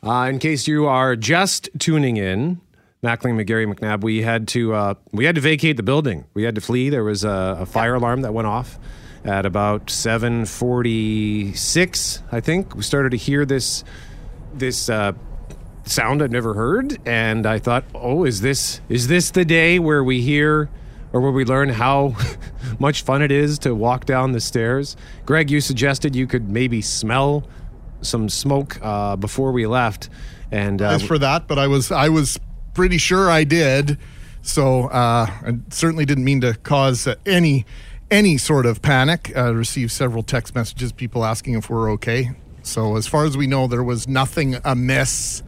[0.01, 2.61] Uh, in case you are just tuning in,
[3.01, 6.25] Mackling, McGarry, McNabb, we had to uh, we had to vacate the building.
[6.33, 6.89] We had to flee.
[6.89, 8.77] There was a, a fire alarm that went off
[9.23, 12.21] at about 7:46.
[12.31, 13.85] I think we started to hear this
[14.53, 15.13] this uh,
[15.85, 20.03] sound I'd never heard, and I thought, oh, is this is this the day where
[20.03, 20.69] we hear
[21.13, 22.17] or where we learn how
[22.79, 24.97] much fun it is to walk down the stairs?
[25.25, 27.47] Greg, you suggested you could maybe smell
[28.01, 30.09] some smoke uh, before we left,
[30.51, 32.37] and uh, As for that, but I was I was
[32.73, 33.97] pretty sure I did.
[34.41, 37.65] So uh, I certainly didn't mean to cause uh, any
[38.09, 39.31] any sort of panic.
[39.35, 42.31] Uh, received several text messages, people asking if we're okay.
[42.63, 45.43] So as far as we know, there was nothing amiss,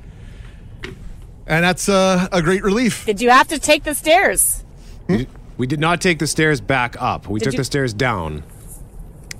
[1.48, 3.06] and that's uh, a great relief.
[3.06, 4.64] Did you have to take the stairs?
[5.08, 7.28] we, we did not take the stairs back up.
[7.28, 8.44] We Did took you- the stairs down,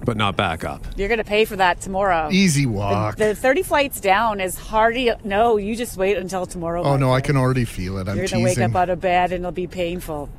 [0.04, 0.84] but not back up.
[0.98, 2.30] You're going to pay for that tomorrow.
[2.32, 3.18] Easy walk.
[3.18, 5.12] the 30 flights down is hardy.
[5.24, 6.82] No, you just wait until tomorrow.
[6.84, 8.08] oh my no, I can already feel it.
[8.08, 10.30] I'm You're going to wake up out of bed and it'll be painful.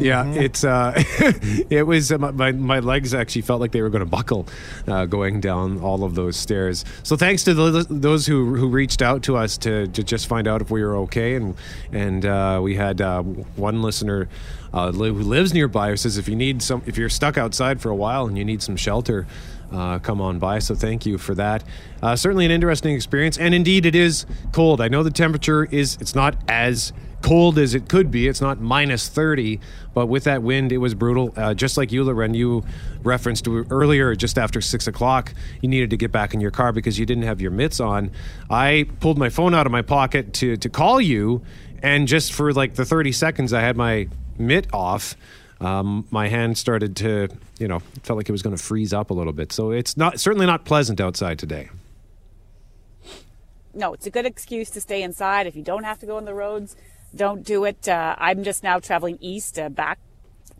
[0.00, 0.38] Yeah, Mm-hmm.
[0.38, 0.92] it's uh,
[1.70, 4.46] it was uh, my my legs actually felt like they were going to buckle
[4.86, 6.84] uh, going down all of those stairs.
[7.02, 10.46] So thanks to those, those who who reached out to us to, to just find
[10.46, 11.54] out if we were okay, and
[11.92, 14.28] and uh, we had uh, one listener
[14.72, 17.90] uh, who lives nearby who says if you need some if you're stuck outside for
[17.90, 19.26] a while and you need some shelter.
[19.70, 20.58] Uh, come on by.
[20.60, 21.62] So thank you for that.
[22.02, 24.80] Uh, certainly an interesting experience, and indeed it is cold.
[24.80, 28.28] I know the temperature is it's not as cold as it could be.
[28.28, 29.60] It's not minus 30,
[29.92, 31.32] but with that wind, it was brutal.
[31.36, 32.64] Uh, just like you, Loren, you
[33.02, 36.98] referenced earlier, just after six o'clock, you needed to get back in your car because
[36.98, 38.10] you didn't have your mitts on.
[38.48, 41.42] I pulled my phone out of my pocket to, to call you,
[41.82, 45.16] and just for like the 30 seconds I had my mitt off,
[45.60, 49.10] um, my hand started to, you know, felt like it was going to freeze up
[49.10, 49.52] a little bit.
[49.52, 51.68] So it's not certainly not pleasant outside today.
[53.74, 55.46] No, it's a good excuse to stay inside.
[55.46, 56.76] If you don't have to go on the roads,
[57.14, 57.88] don't do it.
[57.88, 59.98] Uh, I'm just now traveling east uh, back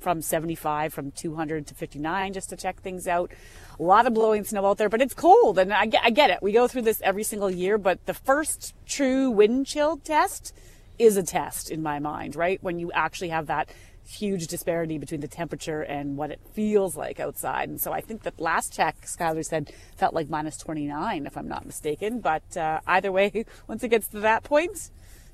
[0.01, 3.33] from 75 from 200 to 59 just to check things out.
[3.79, 6.31] A lot of blowing snow out there, but it's cold, and I get, I get
[6.31, 6.43] it.
[6.43, 10.55] We go through this every single year, but the first true wind chill test
[10.99, 12.63] is a test in my mind, right?
[12.63, 13.71] When you actually have that
[14.09, 17.69] huge disparity between the temperature and what it feels like outside.
[17.69, 21.49] And so I think that last check, Skylar said, felt like minus 29, if I'm
[21.49, 22.21] not mistaken.
[22.21, 24.91] But uh, either way, once it gets to that point,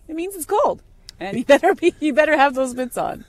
[0.08, 0.82] it means it's cold,
[1.18, 3.24] and you better be, you better have those mitts on.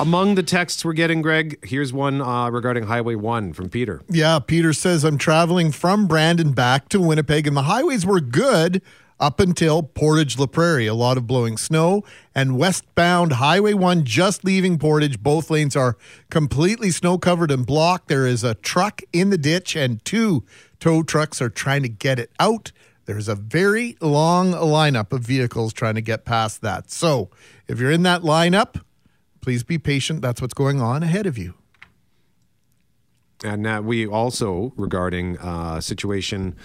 [0.00, 4.00] Among the texts we're getting, Greg, here's one uh, regarding Highway 1 from Peter.
[4.08, 8.80] Yeah, Peter says I'm traveling from Brandon back to Winnipeg, and the highways were good
[9.18, 10.86] up until Portage La Prairie.
[10.86, 12.02] A lot of blowing snow,
[12.34, 15.22] and westbound Highway 1 just leaving Portage.
[15.22, 15.98] Both lanes are
[16.30, 18.08] completely snow covered and blocked.
[18.08, 20.44] There is a truck in the ditch, and two
[20.78, 22.72] tow trucks are trying to get it out.
[23.04, 26.90] There's a very long lineup of vehicles trying to get past that.
[26.90, 27.28] So
[27.68, 28.80] if you're in that lineup,
[29.40, 30.22] please be patient.
[30.22, 31.54] That's what's going on ahead of you.
[33.42, 36.56] And uh, we also, regarding uh, situation,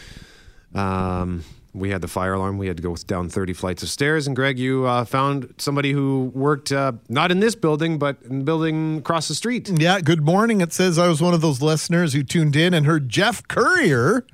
[0.74, 2.58] um, we had the fire alarm.
[2.58, 4.28] We had to go down 30 flights of stairs.
[4.28, 8.40] And Greg, you uh, found somebody who worked uh, not in this building, but in
[8.40, 9.70] the building across the street.
[9.70, 10.62] Yeah, good morning.
[10.62, 14.26] It says I was one of those listeners who tuned in and heard Jeff Fortier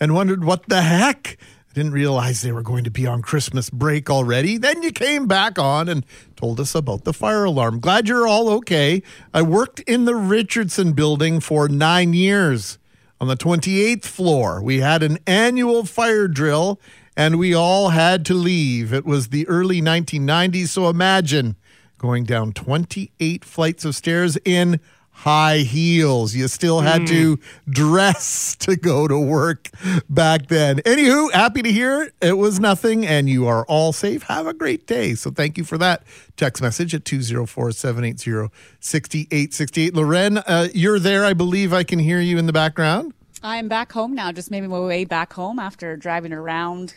[0.00, 1.36] and wondered what the heck.
[1.76, 4.56] Didn't realize they were going to be on Christmas break already.
[4.56, 7.80] Then you came back on and told us about the fire alarm.
[7.80, 9.02] Glad you're all okay.
[9.34, 12.78] I worked in the Richardson building for nine years
[13.20, 14.62] on the 28th floor.
[14.62, 16.80] We had an annual fire drill
[17.14, 18.94] and we all had to leave.
[18.94, 21.56] It was the early 1990s, so imagine
[21.98, 24.80] going down 28 flights of stairs in
[25.16, 26.34] high heels.
[26.34, 29.70] You still had to dress to go to work
[30.08, 30.78] back then.
[30.80, 34.24] Anywho, happy to hear it was nothing and you are all safe.
[34.24, 35.14] Have a great day.
[35.14, 36.02] So thank you for that
[36.36, 39.94] text message at 204 780 6868.
[39.94, 41.24] Loren, uh, you're there.
[41.24, 43.14] I believe I can hear you in the background.
[43.42, 46.94] I'm back home now, just made my way back home after driving around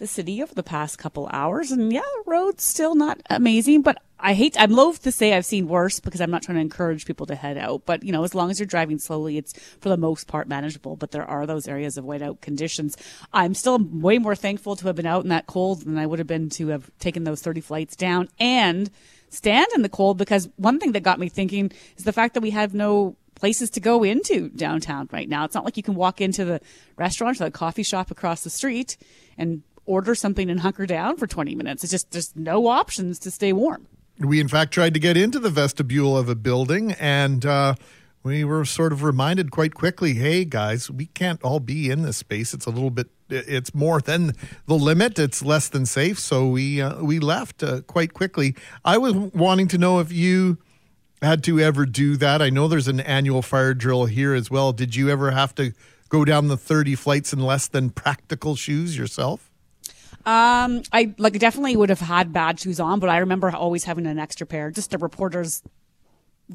[0.00, 1.70] the city over the past couple hours.
[1.70, 5.46] And yeah, the road's still not amazing, but I hate, I'm loath to say I've
[5.46, 7.82] seen worse because I'm not trying to encourage people to head out.
[7.86, 10.96] But, you know, as long as you're driving slowly, it's for the most part manageable.
[10.96, 12.96] But there are those areas of whiteout conditions.
[13.32, 16.18] I'm still way more thankful to have been out in that cold than I would
[16.18, 18.90] have been to have taken those 30 flights down and
[19.28, 22.40] stand in the cold because one thing that got me thinking is the fact that
[22.40, 25.44] we have no places to go into downtown right now.
[25.44, 26.60] It's not like you can walk into the
[26.96, 28.98] restaurant or the coffee shop across the street
[29.38, 31.82] and order something and hunker down for 20 minutes.
[31.82, 33.88] It's just there's no options to stay warm.
[34.18, 37.74] We, in fact, tried to get into the vestibule of a building and uh,
[38.22, 42.18] we were sort of reminded quite quickly hey, guys, we can't all be in this
[42.18, 42.54] space.
[42.54, 44.34] It's a little bit, it's more than
[44.66, 46.20] the limit, it's less than safe.
[46.20, 48.54] So we, uh, we left uh, quite quickly.
[48.84, 50.58] I was wanting to know if you
[51.20, 52.40] had to ever do that.
[52.40, 54.72] I know there's an annual fire drill here as well.
[54.72, 55.72] Did you ever have to
[56.08, 59.49] go down the 30 flights in less than practical shoes yourself?
[60.26, 64.06] Um, I like definitely would have had bad shoes on, but I remember always having
[64.06, 64.70] an extra pair.
[64.70, 65.62] Just a reporter's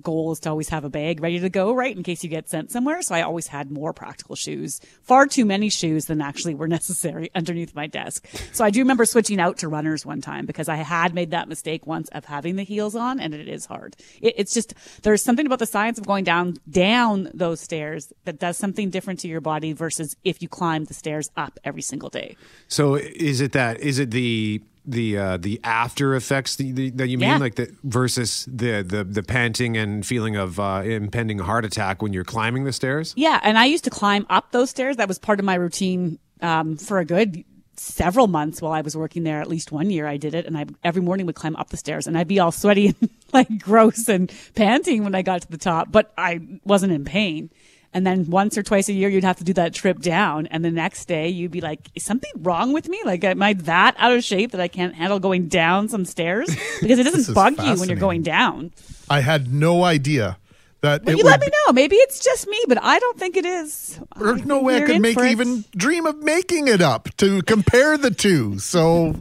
[0.01, 2.49] goal is to always have a bag ready to go, right, in case you get
[2.49, 3.01] sent somewhere.
[3.01, 7.31] So I always had more practical shoes, far too many shoes than actually were necessary
[7.36, 8.27] underneath my desk.
[8.51, 11.47] So I do remember switching out to runners one time because I had made that
[11.47, 13.95] mistake once of having the heels on, and it is hard.
[14.21, 18.39] It, it's just there's something about the science of going down down those stairs that
[18.39, 22.10] does something different to your body versus if you climb the stairs up every single
[22.10, 22.36] day.
[22.67, 23.79] So is it that?
[23.79, 27.38] Is it the the uh, the after effects that, you- that you mean, Yeah.
[27.38, 32.13] like the versus the the the panting and feeling of uh, impending heart attack when
[32.13, 33.13] you're climbing the stairs?
[33.17, 34.98] Yeah, and I used to climb up those stairs.
[34.98, 37.43] That was part of my routine um, for a good
[37.78, 39.41] several months while I was working there.
[39.41, 41.78] At least one year I did it, and I every morning would climb up the
[41.78, 45.52] stairs, and I'd be all sweaty and like gross and panting when I got to
[45.52, 47.50] the top, but I wasn't in pain.
[47.95, 50.47] And then once or twice a year, you'd have to do that trip down.
[50.47, 53.01] And the next day, you'd be like, is something wrong with me?
[53.05, 56.53] Like, am I that out of shape that I can't handle going down some stairs?
[56.81, 58.73] Because it doesn't bug you when you're going down.
[59.10, 60.38] I had no idea
[60.81, 61.71] that Well, you would let me know.
[61.71, 63.97] Maybe it's just me, but I don't think it is.
[64.19, 68.12] There's no way I could make even dream of making it up to compare the
[68.12, 68.60] two.
[68.60, 69.15] So,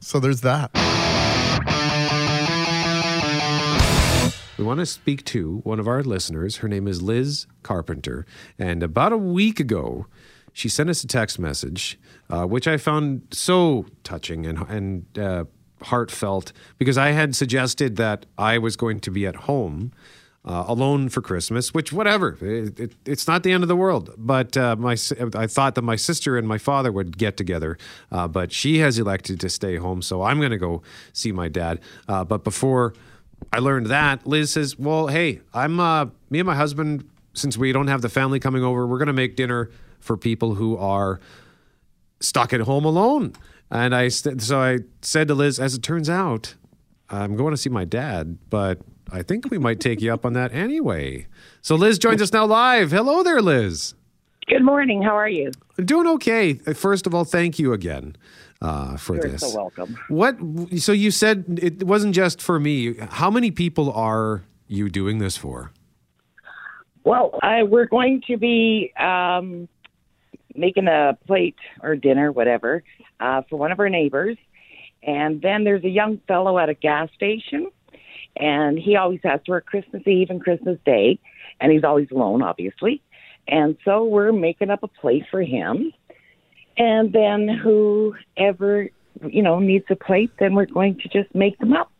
[0.00, 0.70] so there's that.
[4.58, 6.56] We want to speak to one of our listeners.
[6.56, 8.24] Her name is Liz Carpenter.
[8.58, 10.06] And about a week ago,
[10.54, 11.98] she sent us a text message,
[12.30, 15.44] uh, which I found so touching and, and uh,
[15.82, 19.92] heartfelt because I had suggested that I was going to be at home.
[20.48, 24.14] Uh, alone for Christmas, which whatever, it, it, it's not the end of the world.
[24.16, 24.92] But uh, my,
[25.34, 27.76] I thought that my sister and my father would get together,
[28.12, 31.48] uh, but she has elected to stay home, so I'm going to go see my
[31.48, 31.80] dad.
[32.06, 32.94] Uh, but before
[33.52, 37.08] I learned that, Liz says, "Well, hey, I'm uh, me and my husband.
[37.32, 39.70] Since we don't have the family coming over, we're going to make dinner
[40.00, 41.20] for people who are
[42.20, 43.32] stuck at home alone."
[43.70, 46.54] And I st- so I said to Liz, "As it turns out,
[47.10, 50.32] I'm going to see my dad, but I think we might take you up on
[50.34, 51.26] that anyway."
[51.62, 52.90] So Liz joins us now live.
[52.90, 53.94] Hello there, Liz.
[54.48, 55.02] Good morning.
[55.02, 55.50] How are you?
[55.84, 56.54] Doing okay.
[56.54, 58.14] First of all, thank you again
[58.62, 59.24] uh, for this.
[59.24, 59.52] You're this.
[59.52, 59.98] so welcome.
[60.08, 60.38] What?
[60.78, 62.94] So you said it wasn't just for me.
[62.94, 65.72] How many people are you doing this for?
[67.02, 69.68] Well, I, we're going to be um,
[70.54, 72.84] making a plate or dinner, whatever,
[73.18, 74.36] uh, for one of our neighbors.
[75.02, 77.68] And then there's a young fellow at a gas station,
[78.36, 81.18] and he always has to work Christmas Eve and Christmas Day,
[81.60, 83.02] and he's always alone, obviously.
[83.48, 85.92] And so we're making up a plate for him.
[86.76, 88.88] And then whoever,
[89.26, 91.90] you know, needs a plate, then we're going to just make them up.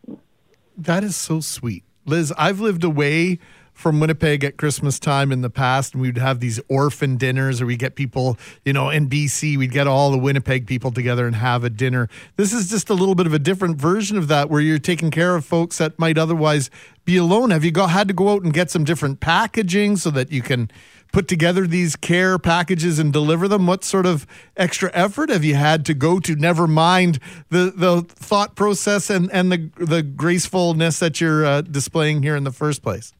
[0.77, 1.83] That is so sweet.
[2.05, 3.39] Liz, I've lived away
[3.73, 7.67] from Winnipeg at Christmas time in the past, and we'd have these orphan dinners, or
[7.67, 11.35] we'd get people, you know, in BC, we'd get all the Winnipeg people together and
[11.35, 12.09] have a dinner.
[12.37, 15.11] This is just a little bit of a different version of that, where you're taking
[15.11, 16.71] care of folks that might otherwise
[17.05, 17.51] be alone.
[17.51, 20.41] Have you got had to go out and get some different packaging so that you
[20.41, 20.71] can
[21.17, 23.65] put together these care packages and deliver them?
[23.65, 26.35] What sort of extra effort have you had to go to?
[26.35, 27.17] Never mind
[27.49, 32.43] the the thought process and and the the gracefulness that you're uh, displaying here in
[32.43, 33.15] the first place.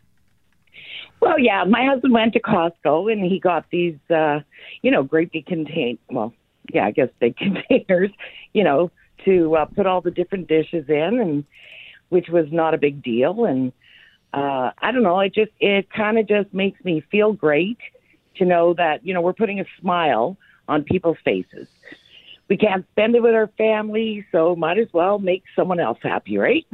[1.21, 4.41] Well, yeah, my husband went to Costco and he got these, uh,
[4.83, 5.97] you know, great big contain.
[6.11, 6.35] Well,
[6.71, 7.35] yeah, I guess big
[7.67, 8.11] containers,
[8.53, 8.91] you know,
[9.25, 11.43] to uh, put all the different dishes in, and
[12.09, 13.45] which was not a big deal.
[13.45, 13.73] And
[14.33, 17.77] uh, I don't know, it just it kind of just makes me feel great
[18.37, 20.37] to know that you know we're putting a smile
[20.67, 21.67] on people's faces.
[22.49, 26.37] We can't spend it with our family, so might as well make someone else happy,
[26.37, 26.65] right?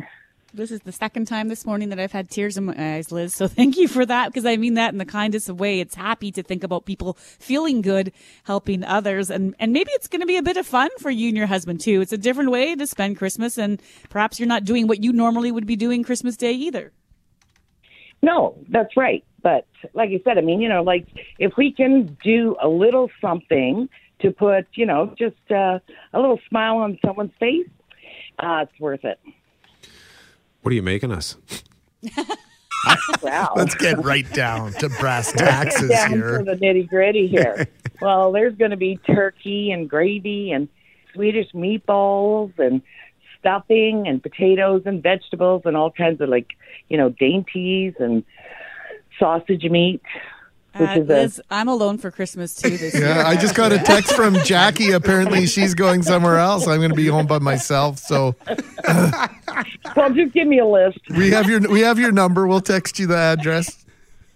[0.55, 3.33] This is the second time this morning that I've had tears in my eyes, Liz.
[3.33, 5.79] So thank you for that because I mean that in the kindest of way.
[5.79, 8.11] It's happy to think about people feeling good,
[8.43, 11.29] helping others, and and maybe it's going to be a bit of fun for you
[11.29, 12.01] and your husband too.
[12.01, 15.51] It's a different way to spend Christmas, and perhaps you're not doing what you normally
[15.51, 16.91] would be doing Christmas Day either.
[18.23, 19.23] No, that's right.
[19.43, 21.05] But like I said, I mean, you know, like
[21.37, 23.89] if we can do a little something
[24.21, 25.79] to put, you know, just uh,
[26.13, 27.67] a little smile on someone's face,
[28.39, 29.19] uh, it's worth it.
[30.61, 31.35] What are you making us?
[33.21, 33.53] Wow.
[33.55, 36.37] Let's get right down to brass taxes down here.
[36.39, 37.67] to the nitty gritty here.
[38.01, 40.69] well, there's going to be turkey and gravy and
[41.13, 42.81] Swedish meatballs and
[43.43, 46.53] stuffing and potatoes and vegetables and all kinds of like,
[46.87, 48.23] you know, dainties and
[49.19, 50.01] sausage meat,
[50.77, 53.07] which Uh, is a Liz, I'm alone for Christmas too this year.
[53.07, 54.91] Yeah, I just got a text from Jackie.
[54.91, 56.65] Apparently, she's going somewhere else.
[56.67, 57.99] I'm going to be home by myself.
[57.99, 58.35] So
[58.87, 60.99] well, just give me a list.
[61.17, 62.47] we have your we have your number.
[62.47, 63.85] We'll text you the address.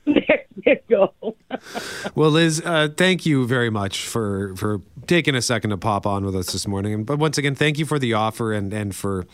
[0.05, 0.16] There
[0.89, 1.13] go.
[2.15, 6.26] Well, Liz, uh, thank you very much for for taking a second to pop on
[6.26, 7.03] with us this morning.
[7.03, 9.26] But once again, thank you for the offer and and for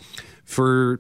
[0.44, 1.00] for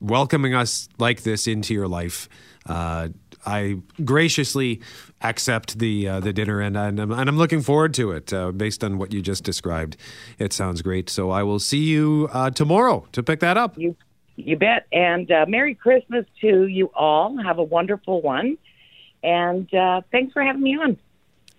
[0.00, 2.28] welcoming us like this into your life.
[2.66, 3.08] Uh,
[3.44, 4.80] I graciously
[5.22, 8.32] accept the uh, the dinner, and and I'm, and I'm looking forward to it.
[8.32, 9.96] Uh, based on what you just described,
[10.38, 11.08] it sounds great.
[11.08, 13.78] So I will see you uh, tomorrow to pick that up.
[13.78, 13.96] You
[14.36, 14.86] you bet.
[14.92, 17.36] And uh, Merry Christmas to you all.
[17.42, 18.58] Have a wonderful one.
[19.22, 20.98] And uh, thanks for having me on.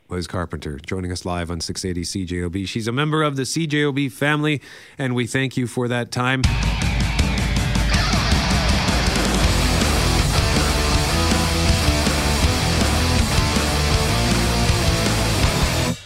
[0.09, 2.67] Liz Carpenter joining us live on 680 CJOB.
[2.67, 4.61] She's a member of the CJOB family,
[4.97, 6.43] and we thank you for that time.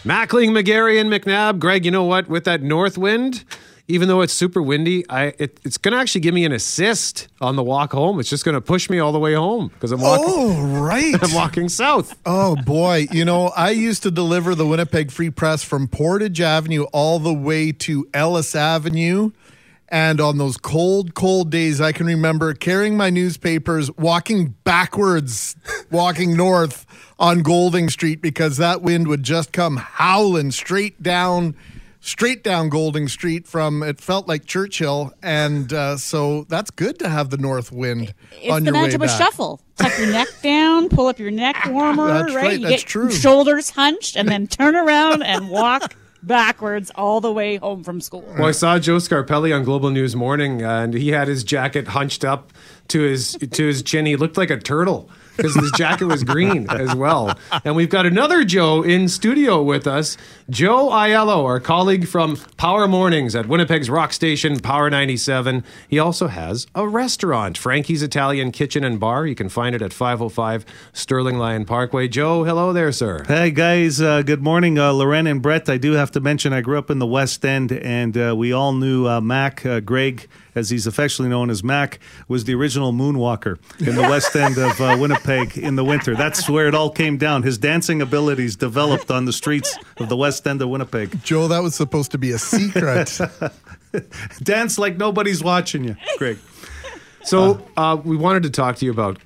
[0.03, 1.59] Mackling, McGarry, and McNabb.
[1.59, 2.27] Greg, you know what?
[2.27, 3.43] With that north wind,
[3.91, 7.27] even though it's super windy, I it, it's going to actually give me an assist
[7.39, 8.19] on the walk home.
[8.19, 10.25] It's just going to push me all the way home because I'm walking.
[10.27, 11.15] Oh, right.
[11.21, 12.17] I'm walking south.
[12.25, 16.83] Oh boy, you know, I used to deliver the Winnipeg Free Press from Portage Avenue
[16.93, 19.31] all the way to Ellice Avenue.
[19.89, 25.57] And on those cold, cold days, I can remember carrying my newspapers, walking backwards,
[25.91, 26.85] walking north
[27.19, 31.55] on Goulding Street because that wind would just come howling straight down,
[32.01, 35.13] straight down Goulding Street from it felt like Churchill.
[35.23, 38.95] And uh, so that's good to have the north wind It's on your way magic
[38.95, 39.17] of a back.
[39.17, 39.61] shuffle.
[39.77, 43.11] Tuck your neck down, pull up your neck warmer, That's right, You that's get true.
[43.11, 48.23] shoulders hunched, and then turn around and walk backwards all the way home from school.
[48.37, 52.23] Well, I saw Joe Scarpelli on Global News Morning, and he had his jacket hunched
[52.23, 52.51] up
[52.89, 54.05] to his to his chin.
[54.05, 57.37] He looked like a turtle because his jacket was green as well.
[57.63, 60.17] And we've got another Joe in studio with us,
[60.49, 65.63] Joe Aiello, our colleague from Power Mornings at Winnipeg's rock station Power 97.
[65.87, 69.25] He also has a restaurant, Frankie's Italian Kitchen and Bar.
[69.27, 72.07] You can find it at 505 Sterling Lyon Parkway.
[72.07, 73.23] Joe, hello there, sir.
[73.27, 75.69] Hey guys, uh, good morning, uh, Loren and Brett.
[75.69, 78.51] I do have to mention I grew up in the West End, and uh, we
[78.51, 82.93] all knew uh, Mac uh, Greg, as he's affectionately known as Mac, was the original
[82.93, 86.15] moonwalker in the West End of uh, Winnipeg in the winter.
[86.15, 87.43] That's where it all came down.
[87.43, 91.23] His dancing abilities developed on the streets of the West End of Winnipeg.
[91.23, 93.19] Joe, that was supposed to be a secret.
[94.43, 96.37] Dance like nobody's watching you, Greg.
[97.23, 99.19] So uh, we wanted to talk to you about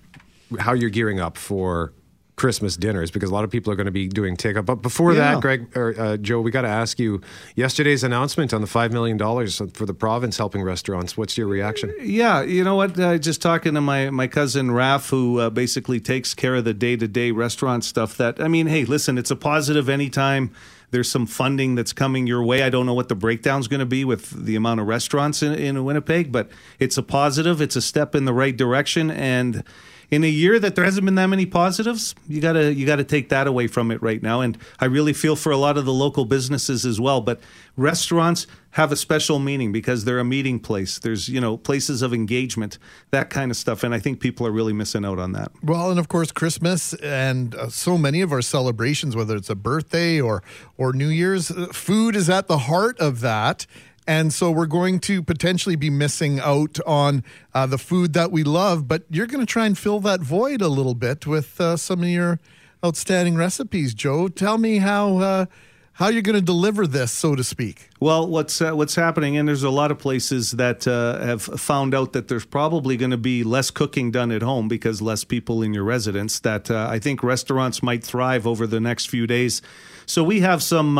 [0.59, 1.93] how you're gearing up for
[2.35, 4.65] Christmas dinners because a lot of people are going to be doing takeout.
[4.65, 5.35] But before Yeah.
[5.35, 7.21] that, Greg or uh, Joe, we got to ask you
[7.55, 11.15] yesterday's announcement on the five million dollars for the province helping restaurants.
[11.15, 11.93] What's your reaction?
[12.01, 12.99] Yeah, you know what?
[12.99, 16.73] Uh, just talking to my, my cousin Raf, who uh, basically takes care of the
[16.73, 18.17] day to day restaurant stuff.
[18.17, 20.51] That I mean, hey, listen, it's a positive anytime
[20.91, 22.63] there's some funding that's coming your way.
[22.63, 25.53] I don't know what the breakdown's going to be with the amount of restaurants in,
[25.53, 27.59] in Winnipeg, but it's a positive.
[27.61, 29.63] It's a step in the right direction, and
[30.11, 33.29] in a year that there hasn't been that many positives, you gotta you gotta take
[33.29, 34.41] that away from it right now.
[34.41, 37.21] And I really feel for a lot of the local businesses as well.
[37.21, 37.39] But
[37.77, 40.99] restaurants have a special meaning because they're a meeting place.
[40.99, 42.77] There's you know places of engagement,
[43.11, 43.83] that kind of stuff.
[43.83, 45.51] And I think people are really missing out on that.
[45.63, 49.55] Well, and of course, Christmas and uh, so many of our celebrations, whether it's a
[49.55, 50.43] birthday or
[50.77, 53.65] or New Year's, uh, food is at the heart of that.
[54.07, 58.43] And so we're going to potentially be missing out on uh, the food that we
[58.43, 61.75] love, but you're going to try and fill that void a little bit with uh,
[61.75, 62.39] some of your
[62.85, 63.93] outstanding recipes.
[63.93, 65.45] Joe, tell me how uh,
[65.93, 67.89] how you're going to deliver this, so to speak.
[68.01, 71.95] Well, what's uh, what's happening, and there's a lot of places that uh, have found
[71.95, 75.63] out that there's probably going to be less cooking done at home because less people
[75.63, 76.39] in your residence.
[76.39, 79.61] That uh, I think restaurants might thrive over the next few days.
[80.05, 80.99] So we have some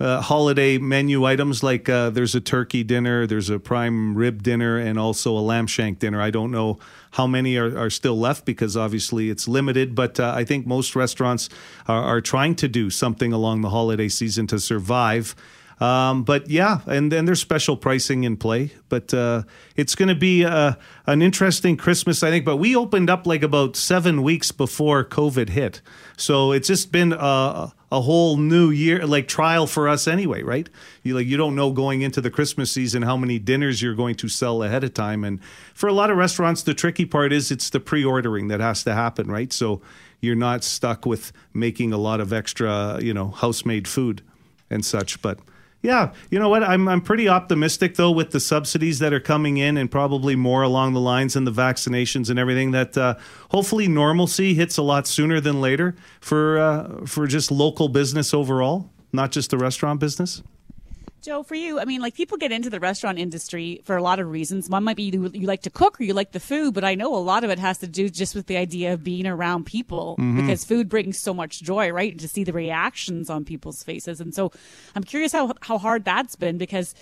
[0.00, 4.42] uh, uh, holiday menu items like uh, there's a turkey dinner, there's a prime rib
[4.42, 6.20] dinner, and also a lamb shank dinner.
[6.20, 6.78] I don't know
[7.12, 10.94] how many are, are still left because obviously it's limited, but uh, I think most
[10.96, 11.48] restaurants
[11.86, 15.34] are, are trying to do something along the holiday season to survive.
[15.80, 18.70] Um, but yeah, and then there's special pricing in play.
[18.88, 19.42] But uh,
[19.74, 20.74] it's going to be uh,
[21.06, 22.44] an interesting Christmas, I think.
[22.44, 25.80] But we opened up like about seven weeks before COVID hit,
[26.16, 30.68] so it's just been a, a whole new year, like trial for us anyway, right?
[31.02, 34.14] You like you don't know going into the Christmas season how many dinners you're going
[34.16, 37.50] to sell ahead of time, and for a lot of restaurants, the tricky part is
[37.50, 39.52] it's the pre-ordering that has to happen, right?
[39.52, 39.82] So
[40.22, 44.22] you're not stuck with making a lot of extra, you know, house-made food
[44.70, 45.38] and such, but
[45.82, 46.62] yeah, you know what?
[46.62, 50.62] I'm I'm pretty optimistic though with the subsidies that are coming in, and probably more
[50.62, 52.70] along the lines and the vaccinations and everything.
[52.70, 53.16] That uh,
[53.50, 58.90] hopefully normalcy hits a lot sooner than later for uh, for just local business overall,
[59.12, 60.42] not just the restaurant business.
[61.22, 64.18] Joe, for you, I mean, like people get into the restaurant industry for a lot
[64.18, 64.68] of reasons.
[64.68, 66.96] One might be you, you like to cook or you like the food, but I
[66.96, 69.64] know a lot of it has to do just with the idea of being around
[69.64, 70.34] people Mhm.
[70.40, 72.10] because food brings so much joy, right?
[72.10, 74.20] And to see the reactions on people's faces.
[74.20, 74.50] And so
[74.96, 76.92] I'm curious how, how hard that's been because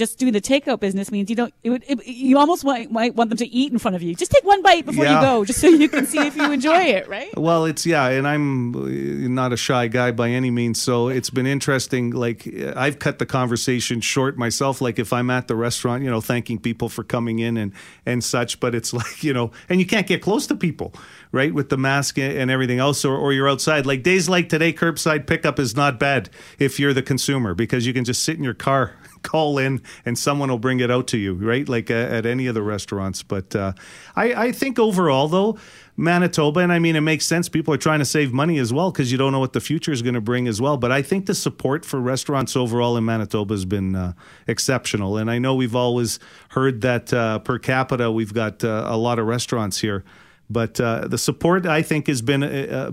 [0.00, 3.14] just doing the takeout business means you don't, it would, it, you almost might, might
[3.14, 4.14] want them to eat in front of you.
[4.14, 5.20] Just take one bite before Yeah.
[5.20, 7.36] you go, just so you can see if you enjoy it, right?
[7.36, 11.28] Well, it's yeah, and I'm uh, not a shy guy by any means, so it's
[11.30, 12.10] been interesting.
[12.12, 14.80] Like uh, I've cut the conversation short myself.
[14.80, 17.72] Like if I'm at the restaurant, you know, thanking people for coming in and
[18.06, 20.94] and such, but it's like you know, and you can't get close to people,
[21.30, 23.84] right, with the mask and everything else, or, or you're outside.
[23.84, 27.92] Like days like today, curbside pickup is not bad if you're the consumer because you
[27.92, 28.94] can just sit in your car.
[29.22, 31.68] Call in and someone will bring it out to you, right?
[31.68, 33.22] Like uh, at any of the restaurants.
[33.22, 33.72] But uh,
[34.16, 35.58] I, I think overall, though,
[35.96, 37.48] Manitoba, and I mean, it makes sense.
[37.48, 39.92] People are trying to save money as well because you don't know what the future
[39.92, 40.76] is going to bring as well.
[40.76, 44.14] But I think the support for restaurants overall in Manitoba has been uh,
[44.46, 45.18] exceptional.
[45.18, 46.18] And I know we've always
[46.50, 50.04] heard that uh, per capita, we've got uh, a lot of restaurants here.
[50.48, 52.40] But uh, the support, I think, has been,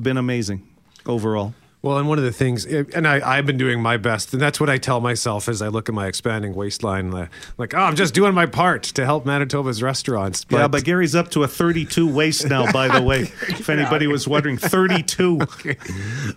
[0.02, 0.68] been amazing
[1.06, 1.54] overall.
[1.84, 4.60] Well, and one of the things, and I, I've been doing my best, and that's
[4.60, 7.12] what I tell myself as I look at my expanding waistline.
[7.12, 10.44] Like, like, oh, I'm just doing my part to help Manitoba's restaurants.
[10.50, 13.22] yeah, but Gary's up to a 32 waist now, by the way.
[13.48, 15.40] if anybody was wondering, 32.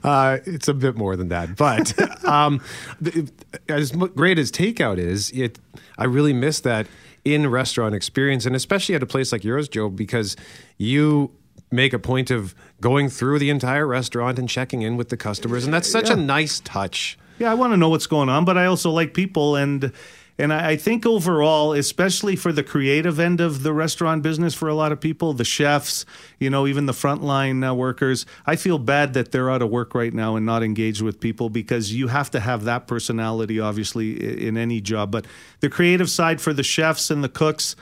[0.03, 2.61] Uh, it's a bit more than that, but um,
[3.69, 5.59] as great as takeout is, it
[5.99, 6.87] I really miss that
[7.25, 10.37] in restaurant experience, and especially at a place like yours, Joe, because
[10.79, 11.31] you
[11.71, 15.65] make a point of going through the entire restaurant and checking in with the customers,
[15.65, 16.15] and that's such Yeah.
[16.15, 17.19] a nice touch.
[17.39, 19.93] Yeah, I want to know what's going on, but I also like people and
[20.39, 24.69] and I I think overall, especially for the creative end of the restaurant business, for
[24.69, 26.05] a lot of people, the chefs,
[26.39, 29.95] you know, even the frontline uh, workers, I feel bad that they're out of work
[29.95, 34.47] right now and not engaged with people because you have to have that personality, obviously,
[34.47, 35.11] in any job.
[35.11, 35.27] But
[35.61, 37.77] the creative side for the chefs and the cooks,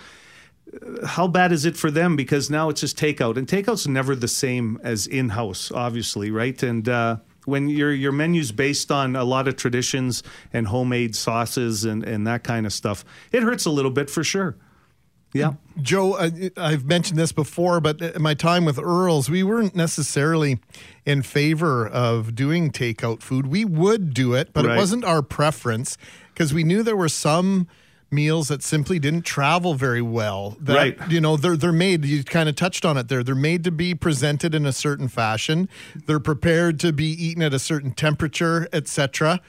[1.04, 2.16] how bad is it for them?
[2.16, 6.62] Because now it's just takeout, and takeout's never the same as in house, obviously, right?
[6.62, 11.84] And uh, when your your menu's based on a lot of traditions and homemade sauces
[11.84, 14.56] and and that kind of stuff, it hurts a little bit for sure.
[15.34, 15.54] Yeah.
[15.82, 20.58] Joe, I, I've mentioned this before, but in my time with Earls, we weren't necessarily
[21.04, 23.46] in favor of doing takeout food.
[23.46, 24.74] We would do it, but Right.
[24.74, 25.98] it wasn't our preference
[26.32, 27.68] because we knew there were some
[28.10, 30.56] meals that simply didn't travel very well.
[30.60, 31.10] That, Right.
[31.10, 32.04] You know, they're they're made.
[32.04, 33.22] You kind of touched on it there.
[33.22, 35.68] They're made to be presented in a certain fashion.
[36.06, 39.40] They're prepared to be eaten at a certain temperature, etc.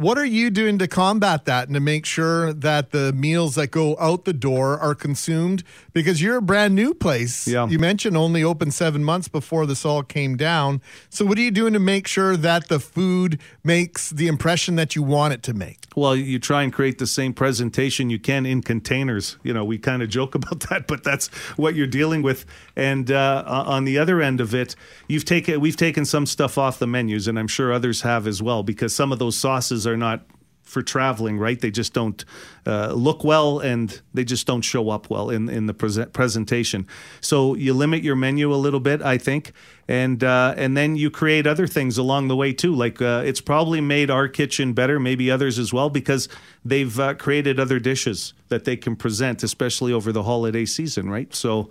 [0.00, 3.66] What are you doing to combat that and to make sure that the meals that
[3.66, 5.62] go out the door are consumed?
[5.92, 7.46] Because you're a brand new place.
[7.46, 7.68] Yeah.
[7.68, 10.80] You mentioned only open seven months before this all came down.
[11.10, 14.96] So, what are you doing to make sure that the food makes the impression that
[14.96, 15.84] you want it to make?
[15.94, 19.36] Well, you try and create the same presentation you can in containers.
[19.42, 21.28] You know, we kind of joke about that, but that's
[21.58, 22.46] what you're dealing with.
[22.74, 24.76] And uh, on the other end of it,
[25.08, 28.42] you've taken we've taken some stuff off the menus, and I'm sure others have as
[28.42, 30.22] well, because some of those sauces are not
[30.70, 31.60] for traveling, right?
[31.60, 32.24] They just don't
[32.64, 36.86] uh, look well, and they just don't show up well in in the present presentation.
[37.20, 39.52] So you limit your menu a little bit, I think,
[39.88, 42.74] and uh, and then you create other things along the way too.
[42.74, 46.28] Like uh, it's probably made our kitchen better, maybe others as well, because
[46.64, 51.34] they've uh, created other dishes that they can present, especially over the holiday season, right?
[51.34, 51.68] So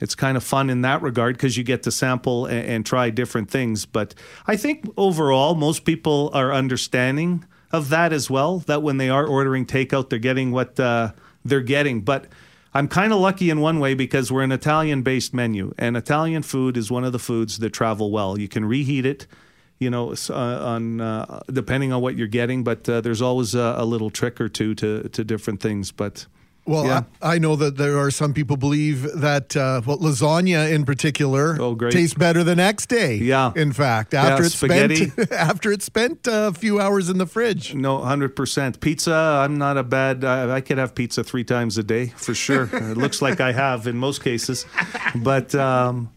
[0.00, 3.10] it's kind of fun in that regard because you get to sample and, and try
[3.10, 3.86] different things.
[3.86, 4.14] But
[4.46, 8.58] I think overall, most people are understanding of that as well.
[8.60, 11.12] That when they are ordering takeout, they're getting what uh,
[11.44, 12.02] they're getting.
[12.02, 12.26] But
[12.74, 16.42] I'm kind of lucky in one way because we're an Italian based menu, and Italian
[16.42, 18.38] food is one of the foods that travel well.
[18.38, 19.26] You can reheat it.
[19.78, 23.74] You know, uh, on uh, depending on what you're getting, but uh, there's always a,
[23.76, 25.92] a little trick or two to to different things.
[25.92, 26.26] But
[26.66, 27.02] Well, yeah.
[27.22, 31.54] I, I know that there are some people believe that uh, well, lasagna in particular
[31.74, 31.92] great.
[31.92, 33.16] tastes better the next day.
[33.16, 33.52] Yeah.
[33.54, 35.10] In fact, Yeah, after it's spaghetti.
[35.10, 37.74] spent after it's spent a few hours in the fridge.
[37.74, 38.80] No, hundred percent.
[38.80, 39.14] Pizza.
[39.14, 40.24] I'm not a bad.
[40.24, 42.68] I, I could have pizza three times a day for sure.
[42.72, 44.66] it looks like I have in most cases,
[45.14, 46.10] but um,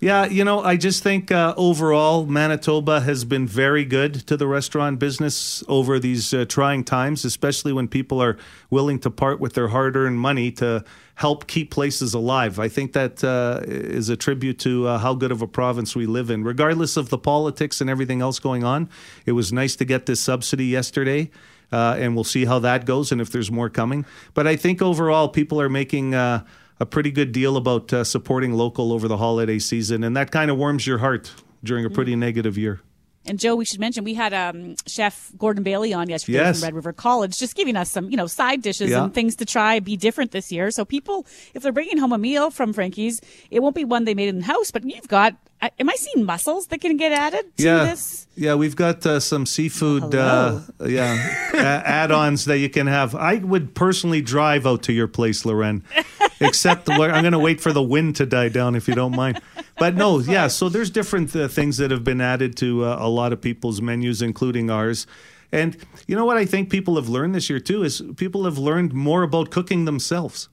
[0.00, 4.46] yeah, you know, I just think uh, overall Manitoba has been very good to the
[4.46, 8.38] restaurant business over these uh, trying times, especially when people are
[8.70, 10.84] willing to part with their hard-earned money to
[11.16, 12.58] help keep places alive.
[12.58, 16.06] I think that uh, is a tribute to uh, how good of a province we
[16.06, 18.88] live in, regardless of the politics and everything else going on.
[19.26, 21.30] It was nice to get this subsidy yesterday.
[21.72, 24.04] Uh, and we'll see how that goes and if there's more coming.
[24.34, 26.44] But I think overall, people are making uh,
[26.80, 30.50] a pretty good deal about uh, supporting local over the holiday season, and that kind
[30.50, 32.80] of warms your heart during a pretty negative year.
[33.26, 36.58] And Joe, we should mention we had um, Chef Gordon Bailey on yesterday Yes.
[36.60, 39.04] from Red River College, just giving us some, you know, side dishes Yeah.
[39.04, 40.70] and things to try, be different this year.
[40.70, 43.20] So people, if they're bringing home a meal from Frankie's,
[43.50, 45.36] it won't be one they made in the house, but you've got.
[45.62, 48.26] I- Am I seeing mussels that can get added to yeah, this?
[48.34, 51.14] yeah, we've got uh, some seafood, uh, yeah,
[51.84, 53.14] add-ons that you can have.
[53.14, 55.84] I would personally drive out to your place, Loren.
[56.40, 59.14] Except where- I'm going to wait for the wind to die down, if you don't
[59.14, 59.40] mind.
[59.78, 60.46] But no, yeah.
[60.48, 63.82] So there's different uh, things that have been added to uh, a lot of people's
[63.82, 65.06] menus, including ours.
[65.52, 68.56] And you know what I think people have learned this year too is people have
[68.56, 70.48] learned more about cooking themselves.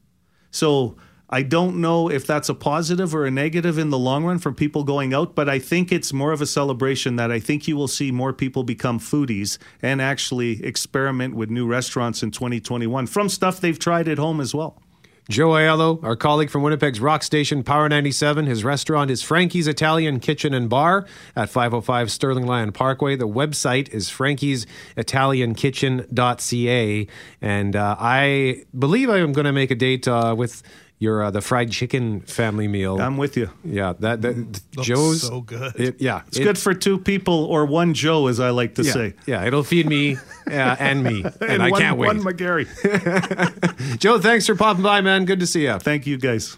[0.51, 0.97] So
[1.29, 4.53] I don't know if that's a positive or a negative in the long run for
[4.53, 7.75] people going out, but I think it's more of a celebration that I think you
[7.75, 13.27] will see more people become foodies and actually experiment with new restaurants in 2021 from
[13.27, 14.81] stuff they've tried at home as well.
[15.29, 18.45] Joe Aiello, our colleague from Winnipeg's rock station Power 97.
[18.45, 21.05] His restaurant is Frankie's Italian Kitchen and Bar
[21.35, 23.17] at 505 Sterling Lyon Parkway.
[23.17, 27.07] The website is frankiesitaliankitchen.ca.
[27.41, 30.63] And uh, I believe I am going to make a date uh, with
[30.99, 32.99] your uh, the fried chicken family meal.
[32.99, 33.49] I'm with you.
[33.63, 34.35] Yeah, that, that
[34.75, 35.73] Looks Joe's so good.
[35.79, 38.83] It, yeah, It's it- good for two people or one Joe, as I like to
[38.83, 39.13] yeah, say.
[39.25, 40.15] Yeah, it'll feed me
[40.47, 42.07] uh, and me, and, And I one- can't wait.
[42.07, 42.67] one McGarry.
[43.99, 45.25] Joe, thanks for popping by, man.
[45.25, 45.77] Good to see you.
[45.79, 46.57] Thank you, guys.